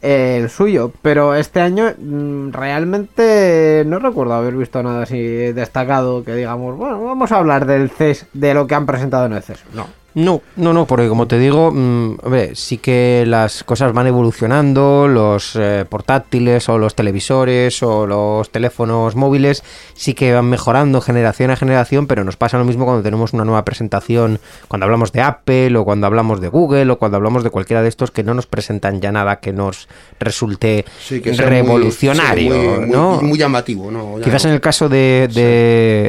[0.01, 0.91] el suyo.
[1.01, 7.03] Pero este año mm, realmente no recuerdo haber visto nada así destacado que digamos, bueno,
[7.03, 9.63] vamos a hablar del CES, de lo que han presentado en el CES.
[9.73, 9.87] No.
[10.15, 12.17] No, no, no, porque como te digo, mm,
[12.53, 19.15] sí que las cosas van evolucionando, los eh, portátiles o los televisores o los teléfonos
[19.15, 23.33] móviles sí que van mejorando generación a generación, pero nos pasa lo mismo cuando tenemos
[23.33, 27.43] una nueva presentación, cuando hablamos de Apple o cuando hablamos de Google o cuando hablamos
[27.43, 29.87] de cualquiera de estos que no nos presentan ya nada que nos
[30.19, 30.85] resulte
[31.37, 33.21] revolucionario, muy, ¿no?
[33.21, 34.15] Muy, llamativo, ¿no?
[34.23, 35.29] Quizás en el caso de,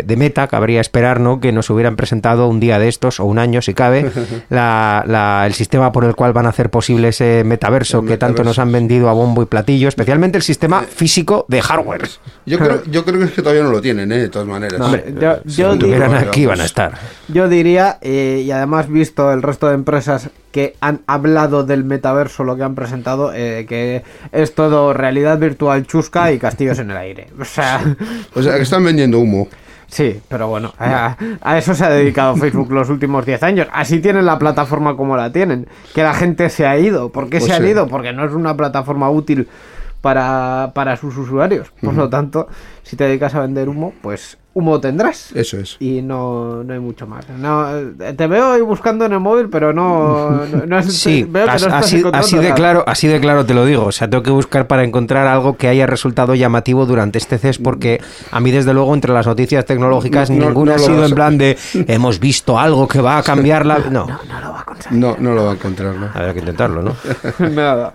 [0.06, 1.40] de, Meta cabría esperar, ¿no?
[1.40, 3.99] Que nos hubieran presentado un día de estos o un año si cabe
[4.50, 8.58] la, el sistema por el cual van a hacer posible ese metaverso, que tanto nos
[8.58, 12.08] han vendido a bombo y platillo, especialmente el sistema físico de hardware.
[12.46, 14.18] Yo creo, yo creo que todavía no lo tienen, ¿eh?
[14.18, 14.80] de todas maneras.
[15.44, 15.70] yo,
[16.18, 16.98] aquí van a estar.
[17.28, 22.44] Yo diría, eh, y además visto el resto de empresas que han hablado del metaverso,
[22.44, 26.96] lo que han presentado, eh, que es todo realidad virtual chusca y castillos en el
[26.96, 27.28] aire.
[27.40, 27.96] O sea,
[28.34, 29.48] o sea que están vendiendo humo.
[29.90, 31.16] Sí, pero bueno, a,
[31.58, 33.68] eso se ha dedicado Facebook los últimos 10 años.
[33.72, 35.66] Así tienen la plataforma como la tienen.
[35.94, 37.10] Que la gente se ha ido.
[37.10, 37.86] ¿Por qué pues se ha ido?
[37.88, 39.48] Porque no es una plataforma útil
[40.00, 41.72] para, para sus usuarios.
[41.82, 42.48] Por lo tanto,
[42.82, 45.30] si te dedicas a vender humo, pues humo tendrás.
[45.34, 45.76] Eso es.
[45.80, 47.28] Y no, no hay mucho más.
[47.28, 47.66] No,
[48.16, 52.84] te veo ahí buscando en el móvil, pero no, no, sí, así, así de claro,
[52.86, 53.86] así de claro te lo digo.
[53.86, 57.58] O sea, tengo que buscar para encontrar algo que haya resultado llamativo durante este CES,
[57.58, 61.56] porque a mí desde luego entre las noticias tecnológicas ninguna ha sido en plan de
[61.74, 63.80] hemos visto algo que va a cambiar la.
[63.90, 64.94] No, no, no lo va a encontrar.
[64.94, 66.06] No, no lo va a encontrar, ¿no?
[66.14, 66.94] Habrá que intentarlo, ¿no?
[67.50, 67.94] Nada.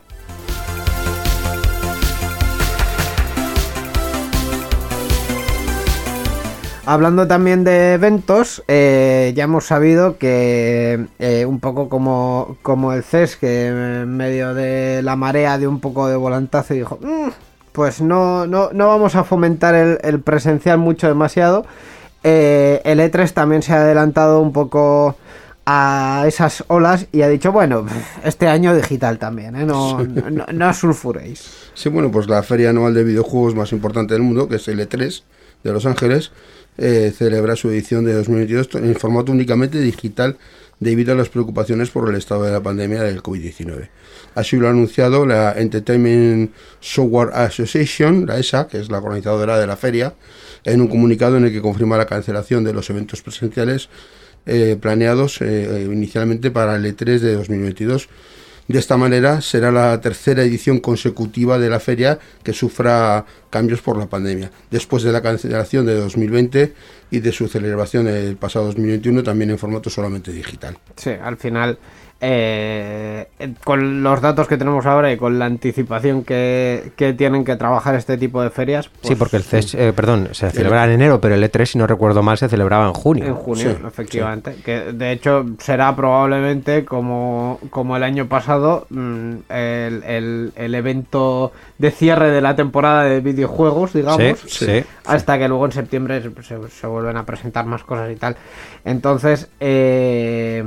[6.87, 13.03] Hablando también de eventos, eh, ya hemos sabido que eh, un poco como, como el
[13.03, 17.29] CES, que en medio de la marea de un poco de volantazo dijo, mm,
[17.71, 21.65] pues no, no, no vamos a fomentar el, presencial mucho demasiado.
[22.23, 25.15] Eh, el E3 también se ha adelantado un poco
[25.65, 27.87] a esas olas y ha dicho, bueno,
[28.23, 31.71] este año digital también, no, no, no, sulfuréis.
[31.73, 34.79] Sí, bueno, pues la feria anual de videojuegos más importante del mundo, que es el
[34.79, 35.23] E3
[35.63, 36.31] de Los Ángeles,
[36.77, 40.37] eh, celebra su edición de 2022 en formato únicamente digital
[40.79, 43.89] debido a las preocupaciones por el estado de la pandemia del COVID-19.
[44.35, 49.67] Así lo ha anunciado la Entertainment Software Association, la ESA, que es la organizadora de
[49.67, 50.13] la feria,
[50.65, 53.89] en un comunicado en el que confirma la cancelación de los eventos presenciales
[54.45, 58.09] eh, planeados eh, inicialmente para el E3 de 2022
[58.73, 63.97] de esta manera será la tercera edición consecutiva de la feria que sufra cambios por
[63.97, 64.51] la pandemia.
[64.71, 66.73] Después de la cancelación de 2020
[67.11, 70.77] y de su celebración el pasado 2021 también en formato solamente digital.
[70.95, 71.77] Sí, al final
[72.21, 73.27] eh,
[73.63, 78.17] con los datos que tenemos ahora y con la anticipación que, tienen que trabajar este
[78.17, 78.85] tipo de ferias.
[79.01, 81.77] sí, pues porque el CES, eh, perdón, se celebra en enero, pero el E3, si
[81.77, 83.25] no recuerdo mal, se celebraba en junio.
[83.25, 84.55] En junio, efectivamente.
[84.63, 91.91] Que de hecho será probablemente como, como el año pasado mm, el, el, evento de
[91.91, 94.21] cierre de la temporada de videojuegos, digamos.
[95.05, 98.37] hasta que luego en septiembre se, se, vuelven a presentar más cosas y tal.
[98.85, 100.63] Entonces, eh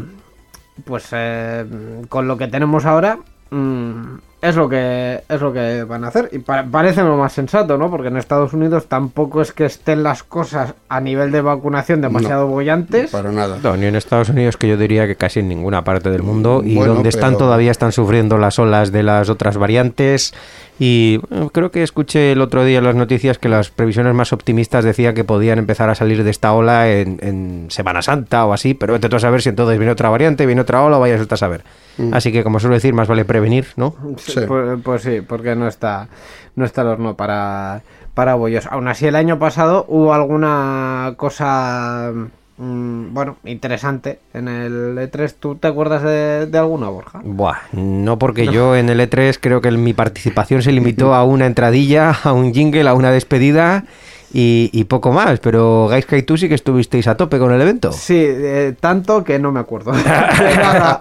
[0.84, 1.64] pues eh,
[2.08, 3.18] con lo que tenemos ahora
[3.50, 7.76] mm, es lo que es lo que van a hacer y parece lo más sensato,
[7.76, 7.90] ¿no?
[7.90, 12.46] Porque en Estados Unidos tampoco es que estén las cosas a nivel de vacunación demasiado
[12.46, 13.10] bollantes.
[13.10, 13.58] Para nada.
[13.62, 16.62] No, ni en Estados Unidos que yo diría que casi en ninguna parte del mundo
[16.64, 20.32] y donde están todavía están sufriendo las olas de las otras variantes
[20.78, 21.18] y
[21.52, 25.14] creo que escuché el otro día en las noticias que las previsiones más optimistas decían
[25.14, 29.14] que podían empezar a salir de esta ola en, Semana Santa o así, pero vete
[29.14, 31.64] a saber si entonces viene otra variante, viene otra ola o vayas a saber.
[31.98, 32.14] Mm.
[32.14, 33.94] Así que, como suelo decir, más vale prevenir, ¿no?
[34.16, 34.40] Sí.
[34.46, 36.08] Pues, pues, sí, porque no está,
[36.54, 37.82] no está el horno para,
[38.14, 38.66] para bollos.
[38.66, 42.12] Aún así, el año pasado hubo alguna cosa
[42.58, 45.34] mm, bueno, interesante en el E3.
[45.38, 47.20] ¿Tú te acuerdas de, alguna, Borja?
[47.24, 51.46] Buah, no porque yo en el E3 creo que mi participación se limitó a una
[51.46, 53.84] entradilla, a un jingle, a una despedida
[54.32, 55.40] y, poco más.
[55.40, 57.92] Pero Gaiska y tú sí que estuvisteis a tope con el evento.
[57.92, 59.92] Sí, eh, tanto que no me acuerdo.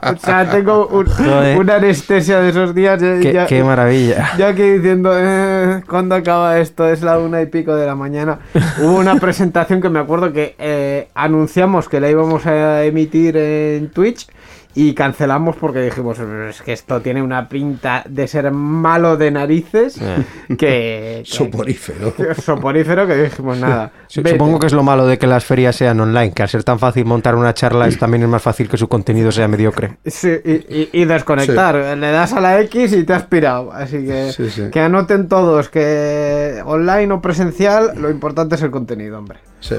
[0.08, 0.88] O sea, tengo
[1.58, 3.02] una anestesia de esos días.
[3.48, 4.32] Qué, maravilla.
[4.38, 6.88] Ya que diciendo, eh, ¿cuándo acaba esto?
[6.88, 8.40] Es la una y pico de la mañana.
[8.82, 13.90] Hubo una presentación que me acuerdo que eh, anunciamos que la íbamos a emitir en
[13.90, 14.28] Twitch
[14.80, 20.00] y cancelamos porque dijimos es que esto tiene una pinta de ser malo de narices
[20.00, 20.24] eh.
[20.56, 22.14] que, soporífero.
[22.40, 26.32] soporífero que dijimos nada supongo que es lo malo de que las ferias sean online
[26.32, 28.88] que al ser tan fácil montar una charla es también es más fácil que su
[28.88, 29.98] contenido sea mediocre.
[30.06, 31.98] Sí y, desconectar.
[31.98, 33.72] Le das a la X y te has pirado.
[33.72, 39.40] Así que que anoten todos que online o presencial lo importante es el contenido hombre.
[39.60, 39.76] Sí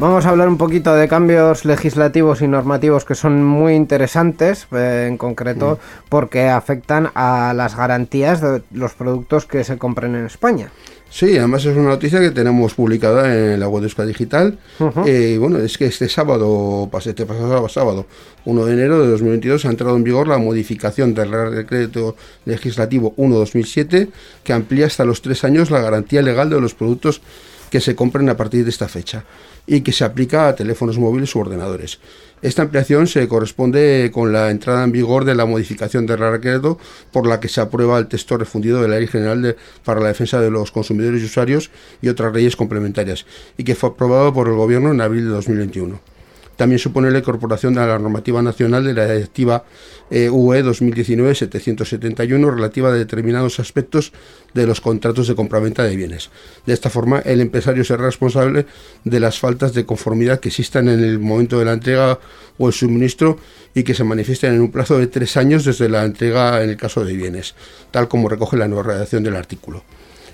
[0.00, 5.06] Vamos a hablar un poquito de cambios legislativos y normativos que son muy interesantes, eh,
[5.08, 10.70] en concreto porque afectan a las garantías de los productos que se compren en España.
[11.10, 14.56] Sí, además es una noticia que tenemos publicada en la web de Euskadi Digital.
[15.04, 18.06] Eh, bueno, es que este sábado, este pasado sábado,
[18.44, 24.10] 1 de enero de 2022, ha entrado en vigor la modificación del Decreto Legislativo 1-2007
[24.44, 27.20] que amplía hasta los tres años la garantía legal de los productos
[27.68, 29.24] que se compren a partir de esta fecha
[29.68, 32.00] y que se aplica a teléfonos móviles u ordenadores.
[32.40, 36.78] Esta ampliación se corresponde con la entrada en vigor de la modificación del decreto
[37.12, 40.40] por la que se aprueba el texto refundido de la Ley General para la Defensa
[40.40, 44.54] de los Consumidores y Usuarios y otras leyes complementarias y que fue aprobado por el
[44.54, 46.17] Gobierno en abril de 2021
[46.58, 49.62] también supone la incorporación a la normativa nacional de la Directiva
[50.10, 54.12] eh, UE 2019-771 relativa a determinados aspectos
[54.54, 56.30] de los contratos de compraventa de bienes.
[56.66, 58.66] De esta forma, el empresario será responsable
[59.04, 62.18] de las faltas de conformidad que existan en el momento de la entrega
[62.58, 63.38] o el suministro
[63.72, 66.76] y que se manifiesten en un plazo de tres años desde la entrega en el
[66.76, 67.54] caso de bienes,
[67.92, 69.84] tal como recoge la nueva redacción del artículo.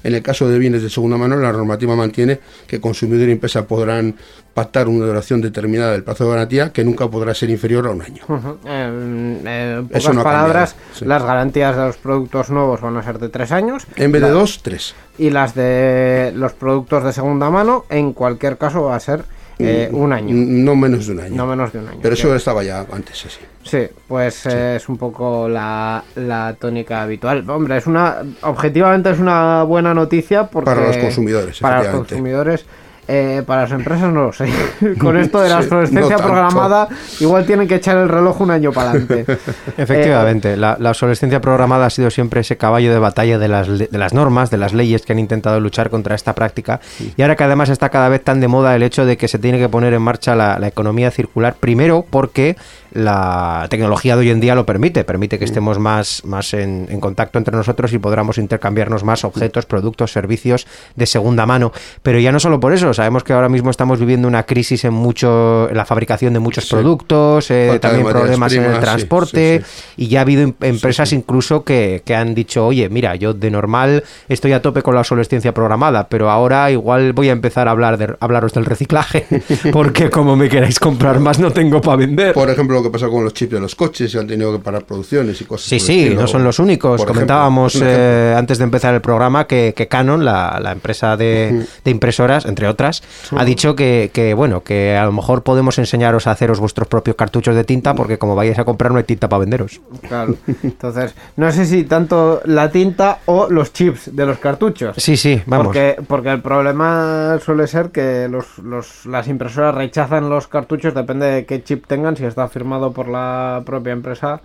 [0.04, 3.66] En el caso de bienes de segunda mano, la normativa mantiene que consumidor y empresa
[3.66, 4.14] podrán
[4.52, 8.02] pactar una duración determinada del plazo de garantía que nunca podrá ser inferior a un
[8.02, 8.22] año.
[8.64, 13.86] en pocas palabras, las garantías de los productos nuevos van a ser de tres años.
[13.96, 14.94] En vez de dos, tres.
[15.18, 19.24] Y las de los productos de segunda mano, en cualquier caso, va a ser
[19.58, 20.34] eh, un año.
[20.34, 21.36] No menos de un año.
[21.36, 21.98] No menos de un año.
[22.02, 23.28] Pero eso estaba ya antes, sí.
[23.62, 27.48] Sí, pues es un poco la, la, tónica habitual.
[27.48, 31.60] Hombre, es una objetivamente es una buena noticia porque para los consumidores.
[31.60, 32.66] Para los consumidores
[33.08, 34.48] eh, para las empresas no lo sé.
[34.98, 36.88] Con esto de la obsolescencia programada,
[37.20, 39.24] igual tienen que echar el reloj un año para adelante.
[39.76, 44.14] Efectivamente, la, obsolescencia programada ha sido siempre ese caballo de batalla de las, de las
[44.14, 46.80] normas, de las leyes que han intentado luchar contra esta práctica.
[47.16, 49.38] Y ahora que además está cada vez tan de moda el hecho de que se
[49.38, 52.56] tiene que poner en marcha la, la economía circular, primero porque
[52.94, 57.38] la tecnología de hoy en día lo permite, permite que estemos más, más en, contacto
[57.38, 61.72] entre nosotros y podamos intercambiarnos más objetos, productos, servicios de segunda mano.
[62.02, 64.94] Pero ya no solo por eso, sabemos que ahora mismo estamos viviendo una crisis en
[64.94, 69.62] mucho en la fabricación de muchos productos, eh, también problemas en el transporte
[69.96, 73.50] y ya ha habido em, empresas incluso que, que, han dicho, oye, mira, yo de
[73.50, 77.72] normal estoy a tope con la obsolescencia programada, pero ahora igual voy a empezar a
[77.72, 79.26] hablar de, hablaros del reciclaje,
[79.72, 82.34] porque como me queráis comprar más no tengo para vender.
[82.34, 84.84] Por ejemplo, que pasa con los chips de los coches y han tenido que parar
[84.84, 87.04] producciones y cosas Sí, sí, no son los únicos.
[87.04, 92.83] Comentábamos eh, antes de empezar el programa que, Canon, la, empresa de, impresoras, entre otras,
[92.90, 97.54] ha dicho que, bueno, que a lo mejor podemos enseñaros a haceros vuestros propios cartuchos
[97.54, 99.80] de tinta porque como vayáis a comprar no hay tinta para venderos.
[100.08, 100.36] Claro.
[100.62, 104.96] Entonces, no sé si tanto la tinta o los chips de los cartuchos.
[104.98, 105.66] Sí, sí, vamos.
[105.66, 111.26] Porque, porque el problema suele ser que los, los, las impresoras rechazan los cartuchos, depende
[111.26, 114.40] de qué chip tengan, si está firmado por la propia empresa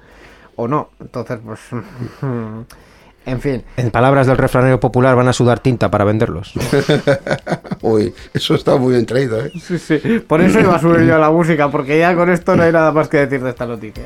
[0.55, 0.89] o no.
[0.99, 1.59] Entonces, pues...
[3.25, 3.63] En fin.
[3.77, 6.53] En palabras del refranero popular, van a sudar tinta para venderlos.
[7.81, 9.51] Uy, eso está muy bien traído, ¿eh?
[9.61, 9.99] Sí, sí.
[10.25, 12.71] Por eso iba a subir yo a la música, porque ya con esto no hay
[12.71, 14.03] nada más que decir de esta noticia.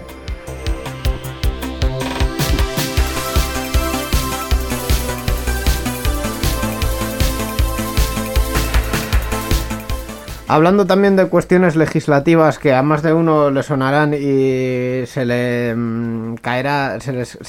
[10.54, 15.74] Hablando también de cuestiones legislativas que a más de uno le sonarán y se le
[15.74, 17.40] mm, caerá, se les,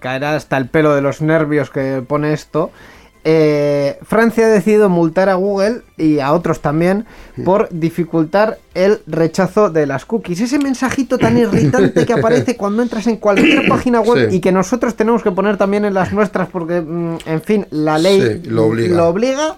[0.00, 2.72] caerá hasta el pelo de los nervios que pone esto.
[3.24, 7.06] eh, Francia ha decidido multar a Google y a otros también
[7.42, 10.42] por dificultar el rechazo de las cookies.
[10.42, 14.94] Ese mensajito tan irritante que aparece cuando entras en cualquier página web y que nosotros
[14.94, 18.66] tenemos que poner también en las nuestras porque, mm, en fin, la ley lo
[19.08, 19.56] obliga,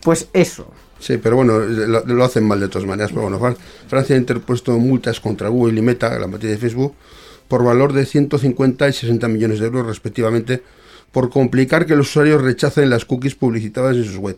[0.00, 0.68] pues eso.
[1.00, 3.12] Sí, pero bueno, lo, hacen mal de todas maneras.
[3.12, 6.94] Pero bueno, Francia ha interpuesto multas contra Google y Meta, la materia de Facebook,
[7.46, 10.62] por valor de 150 y 60 millones de euros respectivamente,
[11.12, 14.36] por complicar que los usuarios rechacen las cookies publicitadas en sus web.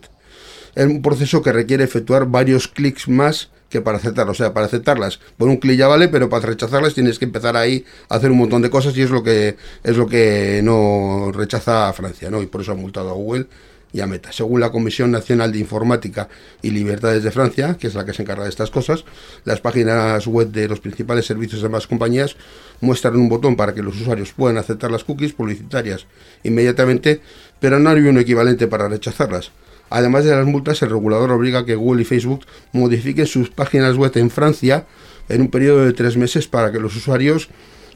[0.75, 4.39] Es un proceso que requiere efectuar varios clics más que para aceptarlas.
[4.39, 7.57] O sea, para aceptarlas, por un clic ya vale, pero para rechazarlas tienes que empezar
[7.57, 11.31] ahí a hacer un montón de cosas y es lo que es lo que no
[11.33, 12.41] rechaza Francia, ¿no?
[12.41, 13.47] Y por eso ha multado a Google
[13.93, 14.09] y a.
[14.31, 16.29] Según la Comisión Nacional de Informática
[16.61, 19.05] y Libertades de Francia, que es la que se encarga de estas cosas,
[19.45, 22.35] las páginas web de los principales servicios de ambas compañías
[22.79, 26.05] muestran un botón para que los usuarios puedan aceptar las cookies publicitarias
[26.43, 27.21] inmediatamente,
[27.59, 29.51] pero no hay un equivalente para rechazarlas.
[29.89, 33.97] Además de las multas, el regulador obliga a que Google y Facebook modifiquen sus páginas
[33.97, 34.85] web en Francia
[35.27, 37.49] en un periodo de tres meses para que los usuarios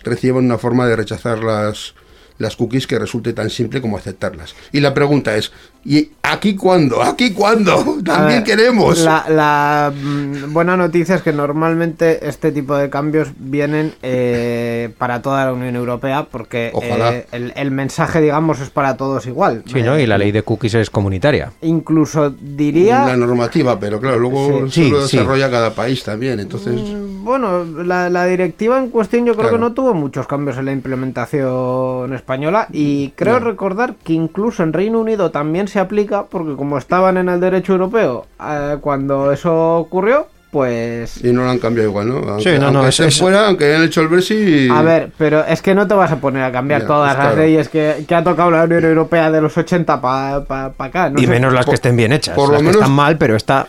[0.03, 1.95] reciban una forma de rechazar las,
[2.37, 4.55] las cookies que resulte tan simple como aceptarlas.
[4.71, 5.51] Y la pregunta es,
[5.83, 7.01] ¿y aquí cuándo?
[7.01, 7.97] ¿Aquí cuándo?
[8.05, 8.99] También queremos.
[8.99, 15.45] La, mm, buena noticia es que normalmente este tipo de cambios vienen eh, para toda
[15.45, 19.63] la Unión Europea porque eh, el, mensaje, digamos, es para todos igual.
[19.65, 19.97] Sí, ¿no?
[19.97, 21.51] Y la ley de cookies es comunitaria.
[21.61, 23.05] Incluso diría...
[23.05, 26.73] La normativa, pero claro, luego se lo desarrolla cada país también, entonces...
[26.73, 30.71] Mm, bueno, la, directiva en cuestión yo creo que no tuvo muchos cambios en la
[30.71, 32.24] implementación española
[32.71, 37.29] y creo recordar que incluso en Reino Unido también se aplica porque como estaban en
[37.29, 41.23] el derecho europeo eh, cuando eso ocurrió, pues...
[41.23, 42.15] Y no lo han cambiado igual, ¿no?
[42.15, 44.71] Aunque, sí, no, no, aunque fuera, aunque hayan hecho el Brexit...
[44.71, 47.69] A ver, pero es que no te vas a poner a cambiar todas las leyes
[47.69, 51.11] que, ha tocado la Unión Europea de los 80 para acá.
[51.15, 52.35] y menos las que estén bien hechas.
[52.35, 53.67] Por lo menos, están mal, pero está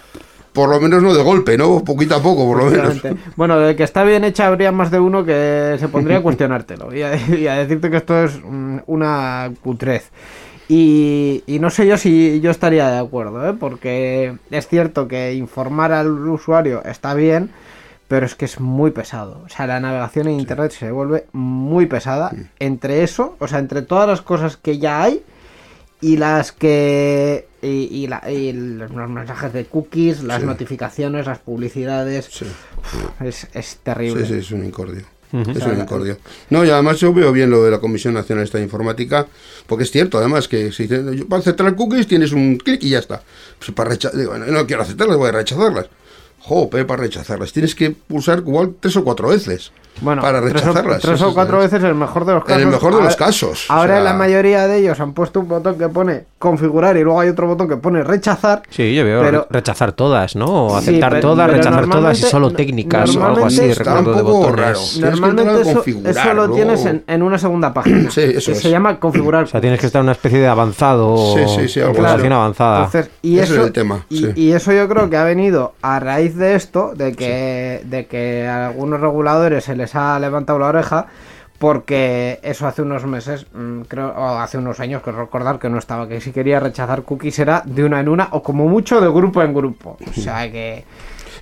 [0.56, 1.84] por lo menos no de golpe, ¿no?
[1.84, 3.02] Poquito a poco, por lo menos.
[3.36, 6.94] Bueno, de que está bien hecha habría más de uno que se pondría a cuestionártelo
[6.94, 8.40] y a, decirte que esto es
[8.86, 10.10] una cutrez.
[10.66, 13.52] Y, no sé yo si yo estaría de acuerdo, ¿eh?
[13.52, 17.50] porque es cierto que informar al usuario está bien,
[18.08, 19.42] pero es que es muy pesado.
[19.44, 22.32] O sea, la navegación en Internet se vuelve muy pesada.
[22.58, 25.22] Entre eso, o sea, entre todas las cosas que ya hay
[26.00, 32.28] y las que y, los mensajes de cookies, las notificaciones, las publicidades.
[33.20, 34.26] Es, es, terrible.
[34.26, 35.04] Sí, sí, es un incordio.
[35.32, 36.18] Es un incordio.
[36.50, 39.26] No, y además yo veo bien lo de la Comisión Nacional de Informática,
[39.66, 43.22] porque es cierto, además, que si para aceptar cookies tienes un clic y ya está.
[43.58, 45.86] Pues para rechazar, no quiero aceptarlas, voy a rechazarlas.
[46.40, 47.52] Jope, para rechazarlas.
[47.52, 51.02] Tienes que pulsar igual tres o cuatro veces bueno, para rechazarlas.
[51.02, 52.62] Tres o, cuatro veces en el mejor de los casos.
[52.62, 53.66] En el mejor de los casos.
[53.68, 57.28] Ahora la mayoría de ellos han puesto un botón que pone configurar y luego hay
[57.28, 58.62] otro botón que pone rechazar.
[58.70, 60.46] Sí, yo veo rechazar todas, ¿no?
[60.46, 64.98] O aceptar todas, rechazar todas y solo técnicas o algo así, recuerdo de botones.
[65.00, 68.10] Normalmente eso, eso, lo tienes en, una segunda página.
[68.10, 69.44] Sí, eso Se llama configurar.
[69.44, 71.34] O sea, tienes que estar en una especie de avanzado.
[71.34, 72.84] Sí, sí, sí, algo avanzada.
[72.84, 74.06] Entonces, y eso, es el tema.
[74.08, 78.46] Y, eso yo creo que ha venido a raíz de esto, de que, de que
[78.46, 81.06] a algunos reguladores se les ha levantado la oreja
[81.58, 85.78] porque eso hace unos meses, mm, creo, o hace unos años, que recordar que no
[85.78, 89.08] estaba, que si quería rechazar cookies era de una en una o como mucho de
[89.08, 89.96] grupo en grupo.
[90.06, 90.84] O sea que...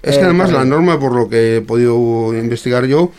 [0.02, 3.10] Es que eh, además la norma, por lo que he podido investigar yo,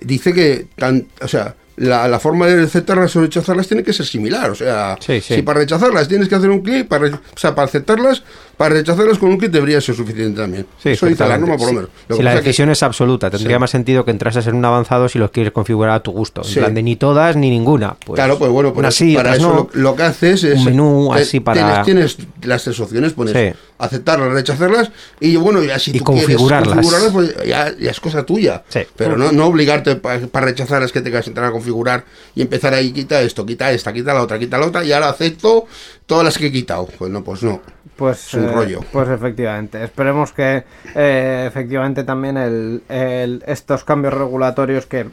[0.00, 4.50] dice que, tan, o sea, la, forma de aceptarlas o rechazarlas tiene que ser similar.
[4.50, 8.22] O sea, si para rechazarlas tienes que hacer un clic, para, o sea, para aceptarlas,
[8.56, 10.66] para rechazarlas con un clic debería ser suficiente también.
[10.82, 11.90] Sí, Eso dice la norma, por lo menos.
[12.10, 15.30] si la decisión es absoluta, tendría más sentido que entrases en un avanzado si los
[15.30, 16.42] quieres configurar a tu gusto.
[16.46, 17.96] En plan de ni todas ni ninguna.
[18.04, 20.58] Pues, claro, pues bueno, pues para eso lo, que haces es.
[20.58, 21.82] Un menú así para.
[21.82, 26.74] Tienes, las tres opciones, pones aceptarlas, rechazarlas y bueno, ya si tú configurarlas.
[26.74, 28.62] quieres configurarlas, pues ya, es cosa tuya.
[28.96, 32.92] Pero no, no obligarte para rechazarlas que tengas que entrar a configurar y empezar ahí,
[32.92, 35.66] quita esto, quita esta, quita la otra, quita la otra y ahora acepto
[36.06, 36.86] todas las que he quitado.
[36.98, 37.60] Pues no, pues no.
[37.96, 38.80] Pues, eh, rollo.
[38.92, 39.82] Pues efectivamente.
[39.82, 40.64] Esperemos que
[40.94, 45.06] eh, efectivamente también el, estos cambios regulatorios que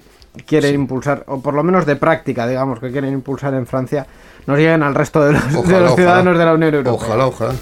[0.45, 4.05] quieren impulsar, o por lo menos de práctica, digamos, que quieren impulsar en Francia,
[4.45, 5.43] nos lleguen al resto de los,
[5.95, 6.93] ciudadanos de la Unión Europea.
[6.93, 7.53] Ojalá, ojalá.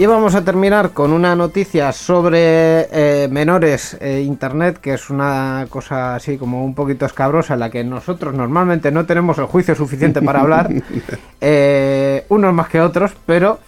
[0.00, 5.66] Y vamos a terminar con una noticia sobre eh, menores e internet, que es una
[5.68, 9.74] cosa así como un poquito escabrosa, en la que nosotros normalmente no tenemos el juicio
[9.74, 10.70] suficiente para hablar,
[11.42, 13.58] eh, unos más que otros, pero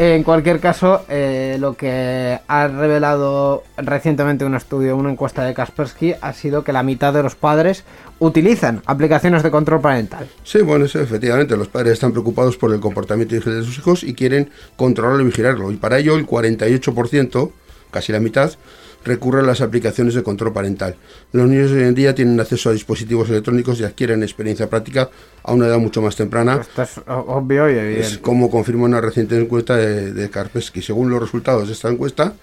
[0.00, 6.14] En cualquier caso, eh, lo que ha revelado recientemente un estudio, una encuesta de Kaspersky,
[6.20, 7.82] ha sido que la mitad de los padres
[8.20, 10.28] utilizan aplicaciones de control parental.
[10.44, 14.50] Sí, bueno, efectivamente, los padres están preocupados por el comportamiento de sus hijos y quieren
[14.76, 15.72] controlarlo y vigilarlo.
[15.72, 17.50] Y para ello el 48%,
[17.90, 18.52] casi la mitad,
[19.08, 20.94] recurren a las aplicaciones de control parental.
[21.32, 25.10] Los niños hoy en día tienen acceso a dispositivos electrónicos y adquieren experiencia práctica
[25.42, 26.60] a una edad mucho más temprana.
[26.60, 28.06] Esto es obvio y evidente.
[28.06, 30.82] Es como confirma una reciente encuesta de, de Karpesky.
[30.82, 32.34] Según los resultados de esta encuesta,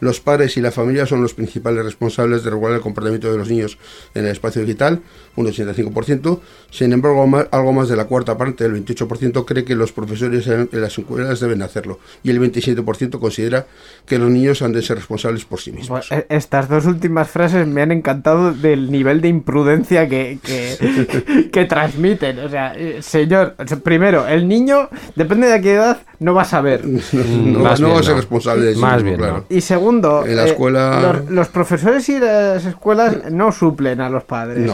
[0.00, 3.48] los padres y la familia son los principales responsables de regular el comportamiento de los
[3.48, 3.78] niños
[4.14, 5.00] en el espacio digital,
[5.36, 6.40] un 85%.
[6.70, 10.68] Sin embargo, algo más de la cuarta parte, el 28%, cree que los profesores en,
[10.72, 11.98] las escuelas deben hacerlo.
[12.22, 13.66] Y el 27% considera
[14.06, 16.10] que los niños han de ser responsables por sí mismos.
[16.10, 22.38] E, estas dos últimas frases me han encantado del nivel de imprudencia que, que, transmiten.
[22.40, 26.82] O sea, eh, señor, primero, el niño, depende de qué edad, no va a saber.
[27.36, 29.44] No, va a ser responsable de sí Más bien, claro.
[29.48, 31.22] Y segundo, en la eh, escuela...
[31.28, 34.70] los, profesores y las escuelas no suplen a los padres.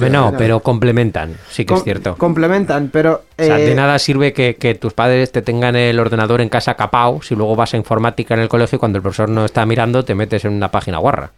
[0.00, 2.16] No, no, pero complementan, sí que es cierto.
[2.16, 3.22] Complementan, pero...
[3.38, 6.74] O sea, de eh, nada sirve que, tus padres te tengan el ordenador en casa
[6.74, 9.66] capao si luego vas a informática en el colegio y cuando el profesor no está
[9.66, 11.30] mirando te metes en una página guarra.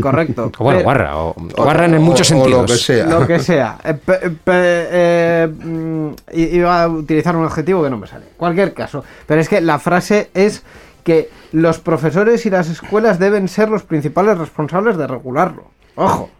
[0.00, 0.50] Correcto.
[0.58, 2.62] bueno, guarra, o, guarra en muchos sentidos.
[2.62, 3.06] lo que sea.
[3.06, 3.78] Lo que sea.
[4.54, 8.26] Eh, mm, iba a utilizar un objetivo que no me sale.
[8.36, 9.04] Cualquier caso.
[9.26, 10.62] Pero es que la frase es
[11.04, 15.71] que los profesores y las escuelas deben ser los principales responsables de regularlo.
[15.94, 16.30] Ojo,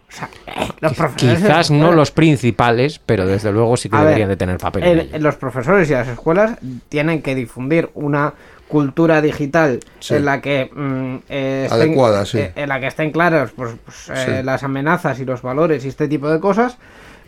[0.79, 5.09] los profesores quizás no los principales, pero desde luego sí que deberían de tener papel.
[5.19, 6.57] los profesores y las escuelas
[6.89, 8.33] tienen que difundir una
[8.67, 9.79] cultura digital
[10.09, 11.93] en la que mm, eh, estén,
[12.39, 15.89] eh, en la que estén claras pues, pues eh, las amenazas y los valores y
[15.89, 16.77] este tipo de cosas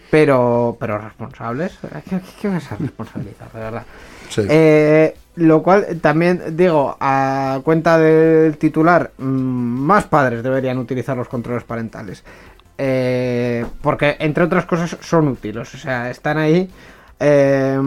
[0.10, 1.78] pero pero responsables
[2.10, 3.84] ¿qué, qué vas a responsabilizar de verdad?
[5.36, 11.64] Lo cual también digo, a cuenta del titular, mm, más padres deberían utilizar los controles
[11.64, 12.24] parentales.
[12.78, 15.74] Eh, porque, entre otras cosas, son útiles.
[15.74, 16.70] O sea, están ahí.
[17.20, 17.80] Eh,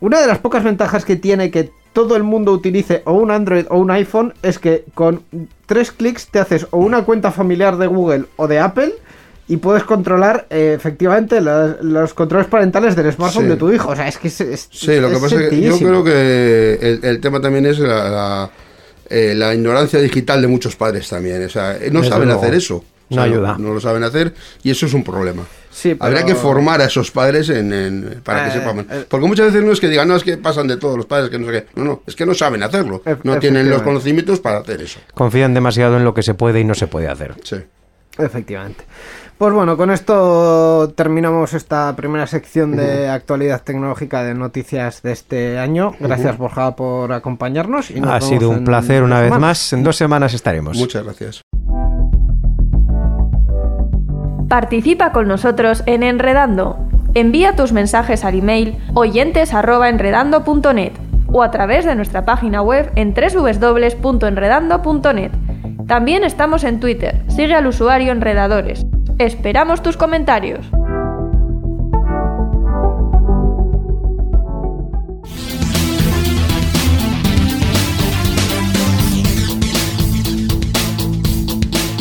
[0.00, 3.64] una de las pocas ventajas que tiene que todo el mundo utilice o un Android
[3.70, 5.22] o un iPhone es que con
[5.64, 8.92] tres clics te haces o una cuenta familiar de Google o de Apple
[9.48, 13.90] y puedes controlar eh, efectivamente los, controles parentales del smartphone de tu hijo.
[13.90, 17.20] O sea, es que es, Sí, lo que pasa es que yo creo que el,
[17.20, 18.50] tema también es la,
[19.08, 21.44] eh, la, ignorancia digital de muchos padres también.
[21.44, 22.84] O sea, no saben hacer eso.
[23.10, 23.56] no ayuda.
[23.56, 24.34] No, lo saben hacer
[24.64, 25.44] y eso es un problema.
[25.70, 28.86] Sí, Habría que formar a esos padres en, para que eh, sepan.
[29.08, 31.30] Porque muchas veces no es que digan, no, es que pasan de todos los padres,
[31.30, 31.66] que no sé qué.
[31.76, 33.02] No, no, es que no saben hacerlo.
[33.22, 34.98] No tienen los conocimientos para hacer eso.
[35.14, 37.34] Confían demasiado en lo que se puede y no se puede hacer.
[37.44, 37.58] Sí.
[38.18, 38.84] Efectivamente.
[39.38, 45.58] Pues bueno, con esto terminamos esta primera sección de actualidad tecnológica de noticias de este
[45.58, 45.92] año.
[46.00, 47.90] Gracias, Borja, por acompañarnos.
[47.90, 49.74] Y ha sido un placer una vez más.
[49.74, 50.78] En dos semanas estaremos.
[50.78, 51.42] Muchas gracias.
[54.48, 56.78] Participa con nosotros en Enredando.
[57.12, 60.92] Envía tus mensajes al email oyentes@enredando.net
[61.32, 65.32] o a través de nuestra página web en www.enredando.net.
[65.86, 67.22] También estamos en Twitter.
[67.28, 68.84] Sigue al usuario Enredadores.
[69.18, 70.66] Esperamos tus comentarios.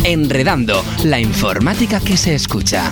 [0.03, 2.91] Enredando, la informática que se escucha.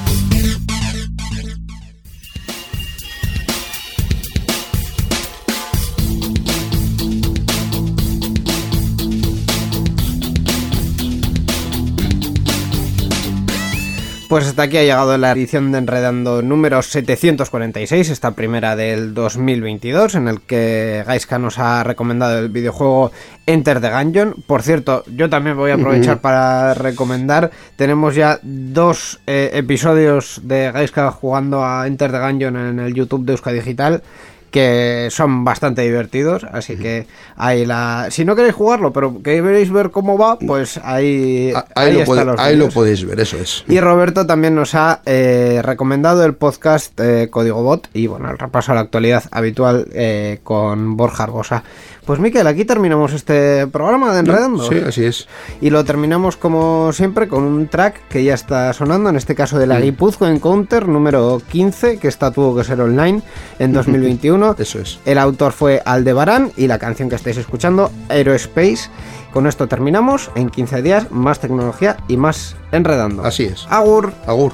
[14.33, 20.15] Pues hasta aquí ha llegado la edición de Enredando número 746, esta primera del 2022,
[20.15, 23.11] en el que Gaiska nos ha recomendado el videojuego
[23.45, 24.33] Enter the Gungeon.
[24.47, 30.71] Por cierto, yo también voy a aprovechar para recomendar, tenemos ya dos eh, episodios de
[30.71, 34.01] Gaiska jugando a Enter the Gungeon en el YouTube de Euska Digital
[34.53, 38.09] que son bastante divertidos, así que ahí la...
[38.11, 43.03] Si no queréis jugarlo, pero queréis ver cómo va, pues ahí, ah, ahí, lo, podéis
[43.03, 43.65] ver, eso es.
[43.67, 48.37] Y Roberto también nos ha eh, recomendado el podcast eh, Código Bot y bueno, el
[48.37, 51.63] repaso a la actualidad habitual eh, con Borja Argosa.
[52.05, 54.67] Pues Miquel, aquí terminamos este programa de Enredando.
[54.69, 55.27] Sí, así es.
[55.61, 59.57] Y lo terminamos como siempre con un track que ya está sonando, en este caso
[59.57, 63.21] de la Guipuzco Encounter número 15, que está tuvo que ser online
[63.57, 64.42] en 2021.
[64.57, 64.99] Eso es.
[65.05, 68.89] El autor fue Aldebarán y la canción que estáis escuchando, Aerospace.
[69.31, 70.29] Con esto terminamos.
[70.35, 73.23] En 15 días, más tecnología y más enredando.
[73.23, 73.65] Así es.
[73.69, 74.13] Agur.
[74.27, 74.53] Agur.